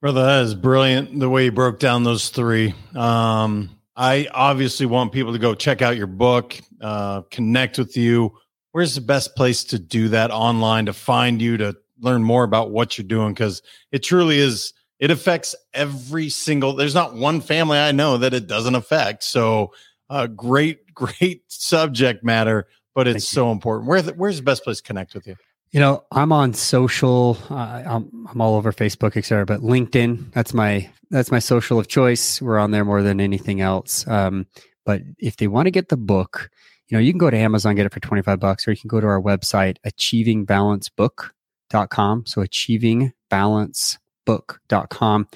Brother, 0.01 0.25
that 0.25 0.43
is 0.43 0.55
brilliant 0.55 1.19
the 1.19 1.29
way 1.29 1.47
you 1.47 1.53
broke 1.53 1.79
down 1.79 2.03
those 2.03 2.29
three. 2.29 2.75
Um, 2.95 3.71
I 4.03 4.27
obviously 4.35 4.85
want 4.85 5.13
people 5.13 5.33
to 5.33 5.39
go 5.39 5.55
check 5.55 5.81
out 5.81 5.97
your 5.97 6.09
book, 6.09 6.59
uh, 6.81 7.23
connect 7.31 7.79
with 7.79 7.97
you. 7.97 8.37
Where's 8.73 8.97
the 8.97 9.01
best 9.01 9.37
place 9.37 9.63
to 9.67 9.79
do 9.79 10.09
that 10.09 10.33
online 10.33 10.87
to 10.87 10.93
find 10.93 11.41
you 11.41 11.57
to 11.59 11.77
learn 12.01 12.25
more 12.25 12.43
about 12.43 12.73
what 12.73 12.99
you're 12.99 13.07
doing? 13.07 13.33
Because 13.33 13.63
it 13.93 14.03
truly 14.03 14.41
is, 14.41 14.73
it 14.99 15.13
affects 15.13 15.55
every 15.73 16.31
single, 16.31 16.75
there's 16.75 16.97
not 16.97 17.15
one 17.15 17.41
family 17.41 17.79
I 17.79 17.93
know 17.93 18.19
that 18.19 18.35
it 18.35 18.49
doesn't 18.49 18.75
affect. 18.75 19.23
So, 19.23 19.73
uh, 20.11 20.27
great, 20.27 20.81
great 20.95 21.45
subject 21.47 22.25
matter, 22.25 22.67
but 22.97 23.07
it's 23.07 23.29
so 23.29 23.53
important. 23.53 23.89
Where, 23.89 24.03
where's 24.03 24.39
the 24.39 24.43
best 24.43 24.65
place 24.65 24.79
to 24.79 24.83
connect 24.83 25.15
with 25.15 25.29
you? 25.29 25.37
You 25.73 25.81
know, 25.81 26.05
I'm 26.13 26.33
on 26.33 26.53
social. 26.53 27.39
Uh, 27.51 27.83
I'm, 27.87 28.27
I'm 28.31 28.41
all 28.41 28.55
over 28.57 28.73
Facebook, 28.73 29.17
etc. 29.17 29.47
But 29.47 29.61
LinkedIn, 29.61 30.33
that's 30.33 30.55
my 30.55 30.91
that's 31.11 31.31
my 31.31 31.39
social 31.39 31.79
of 31.79 31.87
choice. 31.89 32.43
We're 32.43 32.59
on 32.59 32.73
there 32.73 32.85
more 32.85 33.03
than 33.03 33.21
anything 33.21 33.61
else. 33.61 34.07
Um, 34.07 34.47
but 34.85 35.03
if 35.19 35.37
they 35.37 35.49
want 35.49 35.67
to 35.67 35.71
get 35.71 35.89
the 35.89 35.97
book, 35.97 36.51
you 36.89 36.97
know, 36.97 37.03
you 37.03 37.13
can 37.13 37.19
go 37.19 37.31
to 37.31 37.37
Amazon, 37.37 37.75
get 37.75 37.87
it 37.87 37.93
for 37.93 38.01
25 38.01 38.39
bucks, 38.39 38.69
or 38.69 38.73
you 38.73 38.77
can 38.77 38.89
go 38.89 39.01
to 39.01 39.07
our 39.07 39.21
website, 39.21 39.79
achievingbalancebook.com. 39.87 42.27
So 42.27 42.43
achievingbalancebook.com. 42.43 45.29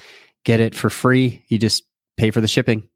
Get 0.44 0.60
it 0.60 0.74
for 0.74 0.90
free. 0.90 1.42
You 1.48 1.58
just 1.58 1.84
pay 2.16 2.30
for 2.30 2.42
the 2.42 2.48
shipping. 2.48 2.88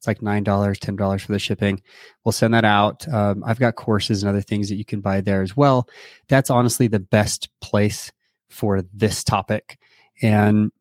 It's 0.00 0.06
like 0.06 0.20
$9, 0.20 0.42
$10 0.42 1.20
for 1.20 1.32
the 1.32 1.38
shipping. 1.38 1.82
We'll 2.24 2.32
send 2.32 2.54
that 2.54 2.64
out. 2.64 3.06
Um, 3.06 3.44
I've 3.44 3.58
got 3.58 3.76
courses 3.76 4.22
and 4.22 4.30
other 4.30 4.40
things 4.40 4.70
that 4.70 4.76
you 4.76 4.84
can 4.84 5.02
buy 5.02 5.20
there 5.20 5.42
as 5.42 5.54
well. 5.54 5.90
That's 6.26 6.48
honestly 6.48 6.86
the 6.86 7.00
best 7.00 7.50
place 7.60 8.10
for 8.48 8.80
this 8.94 9.22
topic. 9.22 9.78
And 10.22 10.72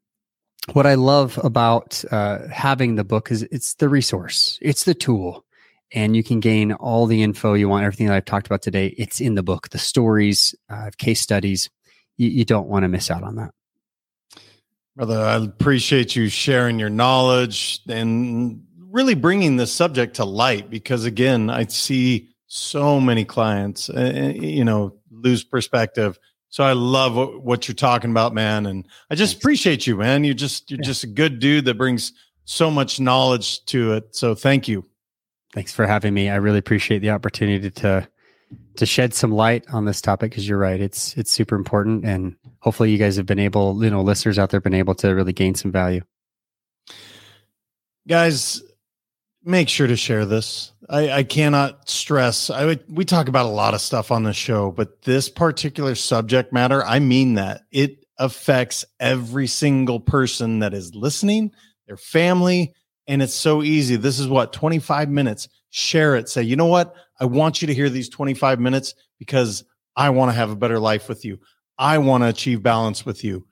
what 0.72 0.88
I 0.88 0.94
love 0.94 1.38
about 1.44 2.02
uh, 2.10 2.48
having 2.48 2.96
the 2.96 3.04
book 3.04 3.30
is 3.30 3.44
it's 3.44 3.74
the 3.74 3.90
resource, 3.90 4.58
it's 4.62 4.86
the 4.86 4.94
tool, 4.94 5.44
and 5.92 6.16
you 6.16 6.24
can 6.24 6.40
gain 6.40 6.72
all 6.72 7.06
the 7.06 7.22
info 7.22 7.56
you 7.56 7.68
want. 7.68 7.84
Everything 7.84 8.08
that 8.08 8.16
I've 8.16 8.24
talked 8.24 8.48
about 8.48 8.62
today, 8.62 8.96
it's 8.98 9.20
in 9.20 9.36
the 9.36 9.44
book. 9.44 9.68
The 9.68 9.80
stories, 9.80 10.56
uh, 10.70 10.92
case 10.98 11.20
studies, 11.20 11.70
you, 12.16 12.30
you 12.30 12.46
don't 12.46 12.70
want 12.70 12.84
to 12.84 12.88
miss 12.88 13.12
out 13.12 13.24
on 13.24 13.36
that. 13.36 13.52
Brother, 14.96 15.20
I 15.20 15.36
appreciate 15.36 16.16
you 16.16 16.30
sharing 16.30 16.80
your 16.80 16.90
knowledge 16.90 17.82
and 17.90 18.66
really 18.90 19.16
bringing 19.16 19.56
this 19.56 19.72
subject 19.72 20.16
to 20.16 20.26
light 20.26 20.70
because 20.70 21.06
again 21.06 21.50
i 21.50 21.66
see 21.66 22.30
so 22.48 23.00
many 23.00 23.24
clients 23.24 23.90
uh, 23.90 24.34
you 24.36 24.66
know 24.66 24.96
lose 25.12 25.44
perspective 25.44 26.18
so 26.50 26.64
i 26.64 26.74
love 26.74 27.16
what, 27.16 27.44
what, 27.44 27.68
you're 27.68 27.76
talking 27.76 28.12
about 28.12 28.34
man 28.34 28.66
and 28.66 28.88
i 29.10 29.16
just 29.16 29.38
appreciate 29.38 29.86
you 29.86 29.96
man 29.96 30.24
you're 30.24 30.34
just 30.34 30.70
you're 30.72 30.80
yeah. 30.82 30.88
just 30.88 31.04
a 31.04 31.08
good 31.08 31.40
dude 31.40 31.66
that 31.66 31.78
brings 31.78 32.14
so 32.46 32.72
much 32.72 33.00
knowledge 33.00 33.64
to 33.66 33.94
it 33.94 34.16
so 34.16 34.34
thank 34.34 34.68
you 34.68 34.84
Thanks 35.54 35.74
for 35.74 35.88
having 35.88 36.14
me. 36.14 36.30
I 36.30 36.36
really 36.36 36.60
appreciate 36.60 37.00
the 37.00 37.10
opportunity 37.10 37.72
to 37.72 38.08
to 38.78 38.86
shed 38.86 39.14
some 39.14 39.32
light 39.32 39.66
on 39.72 39.86
this 39.86 40.02
topic 40.02 40.32
because 40.32 40.48
you're 40.48 40.60
right. 40.60 40.80
It's 40.80 41.16
it's 41.18 41.32
super 41.32 41.56
important 41.56 42.06
and 42.06 42.36
hopefully 42.60 42.92
you 42.92 42.98
guys 42.98 43.16
have 43.18 43.26
been 43.26 43.40
able, 43.40 43.84
you 43.84 43.90
know, 43.90 44.02
listeners 44.02 44.38
out 44.38 44.52
there 44.52 44.62
been 44.62 44.74
able 44.74 44.96
to 44.96 45.10
really 45.10 45.34
gain 45.34 45.56
some 45.56 45.72
value. 45.72 46.02
Guys, 48.08 48.62
make 49.44 49.70
sure 49.70 49.88
to 49.88 49.96
share 49.96 50.26
this. 50.26 50.72
I, 50.90 51.12
I 51.12 51.24
cannot 51.24 51.90
stress. 51.90 52.50
I 52.50 52.66
would, 52.66 52.84
we 52.90 53.06
talk 53.06 53.28
about 53.28 53.46
a 53.46 53.50
lot 53.50 53.74
of 53.74 53.82
stuff 53.82 54.12
on 54.12 54.24
the 54.24 54.34
show, 54.34 54.72
but 54.72 55.04
this 55.04 55.30
particular 55.30 55.96
subject 55.96 56.52
matter, 56.52 56.84
I 56.84 57.00
mean 57.00 57.36
that 57.36 57.62
it 57.72 58.06
affects 58.18 58.86
every 59.00 59.48
single 59.48 60.00
person 60.00 60.60
that 60.60 60.74
is 60.74 60.94
listening, 60.94 61.52
their 61.88 61.98
family, 61.98 62.74
and 63.08 63.22
it's 63.22 63.34
so 63.34 63.64
easy. 63.64 63.96
This 63.96 64.20
is 64.20 64.28
what 64.28 64.54
25 64.54 65.10
minutes. 65.10 65.48
Share 65.72 66.16
it. 66.16 66.30
Say, 66.30 66.44
you 66.44 66.56
know 66.56 66.66
what? 66.66 66.96
I 67.20 67.26
want 67.26 67.62
you 67.62 67.68
to 67.68 67.74
hear 67.74 67.90
these 67.90 68.10
25 68.10 68.60
minutes 68.60 68.94
because 69.18 69.64
I 69.96 70.10
want 70.12 70.32
to 70.32 70.36
have 70.36 70.52
a 70.52 70.56
better 70.56 70.80
life 70.80 71.10
with 71.10 71.26
you. 71.26 71.40
I 71.78 71.98
want 72.00 72.24
to 72.24 72.30
achieve 72.30 72.62
balance 72.62 73.06
with 73.06 73.24
you. 73.24 73.48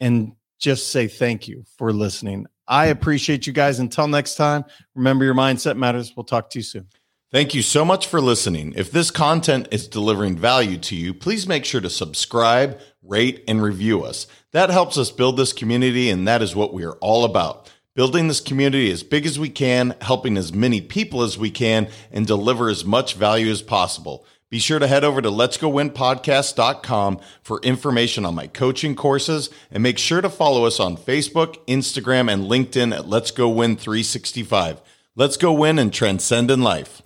And 0.00 0.32
just 0.58 0.90
say 0.90 1.08
thank 1.08 1.48
you 1.48 1.64
for 1.76 1.92
listening. 1.92 2.46
I 2.66 2.86
appreciate 2.86 3.46
you 3.46 3.52
guys. 3.52 3.78
Until 3.78 4.08
next 4.08 4.36
time, 4.36 4.64
remember 4.94 5.24
your 5.24 5.34
mindset 5.34 5.76
matters. 5.76 6.12
We'll 6.16 6.24
talk 6.24 6.50
to 6.50 6.58
you 6.58 6.62
soon. 6.62 6.88
Thank 7.30 7.52
you 7.52 7.62
so 7.62 7.84
much 7.84 8.06
for 8.06 8.20
listening. 8.20 8.74
If 8.76 8.92
this 8.92 9.10
content 9.10 9.66
is 9.72 9.88
delivering 9.88 10.38
value 10.38 10.78
to 10.78 10.94
you, 10.94 11.12
please 11.12 11.48
make 11.48 11.64
sure 11.64 11.80
to 11.80 11.90
subscribe, 11.90 12.78
rate, 13.02 13.42
and 13.48 13.60
review 13.60 14.04
us. 14.04 14.28
That 14.52 14.70
helps 14.70 14.96
us 14.96 15.10
build 15.10 15.36
this 15.36 15.52
community, 15.52 16.10
and 16.10 16.28
that 16.28 16.42
is 16.42 16.54
what 16.54 16.72
we 16.72 16.84
are 16.84 16.96
all 17.00 17.24
about. 17.24 17.72
Building 17.96 18.28
this 18.28 18.40
community 18.40 18.90
as 18.92 19.02
big 19.02 19.26
as 19.26 19.38
we 19.38 19.48
can, 19.48 19.96
helping 20.00 20.36
as 20.36 20.52
many 20.52 20.80
people 20.80 21.22
as 21.22 21.36
we 21.36 21.50
can, 21.50 21.88
and 22.12 22.24
deliver 22.24 22.68
as 22.68 22.84
much 22.84 23.14
value 23.14 23.50
as 23.50 23.62
possible. 23.62 24.24
Be 24.54 24.60
sure 24.60 24.78
to 24.78 24.86
head 24.86 25.02
over 25.02 25.20
to 25.20 25.30
Let's 25.30 25.56
Go 25.56 25.68
Win 25.68 25.90
letsgowinpodcast.com 25.90 27.18
for 27.42 27.58
information 27.62 28.24
on 28.24 28.36
my 28.36 28.46
coaching 28.46 28.94
courses 28.94 29.50
and 29.72 29.82
make 29.82 29.98
sure 29.98 30.20
to 30.20 30.30
follow 30.30 30.64
us 30.64 30.78
on 30.78 30.96
Facebook, 30.96 31.56
Instagram, 31.66 32.32
and 32.32 32.44
LinkedIn 32.44 32.94
at 32.94 33.08
Let's 33.08 33.32
Go 33.32 33.48
Win 33.48 33.74
365. 33.74 34.80
Let's 35.16 35.36
go 35.36 35.52
win 35.52 35.80
and 35.80 35.92
transcend 35.92 36.52
in 36.52 36.62
life. 36.62 37.02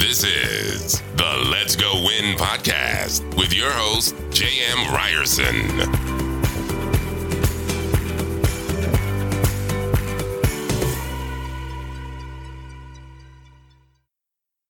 This 0.00 0.24
is 0.24 1.00
the 1.14 1.48
Let's 1.48 1.76
Go 1.76 1.92
Win 2.04 2.36
podcast 2.36 3.22
with 3.38 3.54
your 3.54 3.70
host, 3.70 4.16
J.M. 4.32 4.92
Ryerson. 4.92 6.21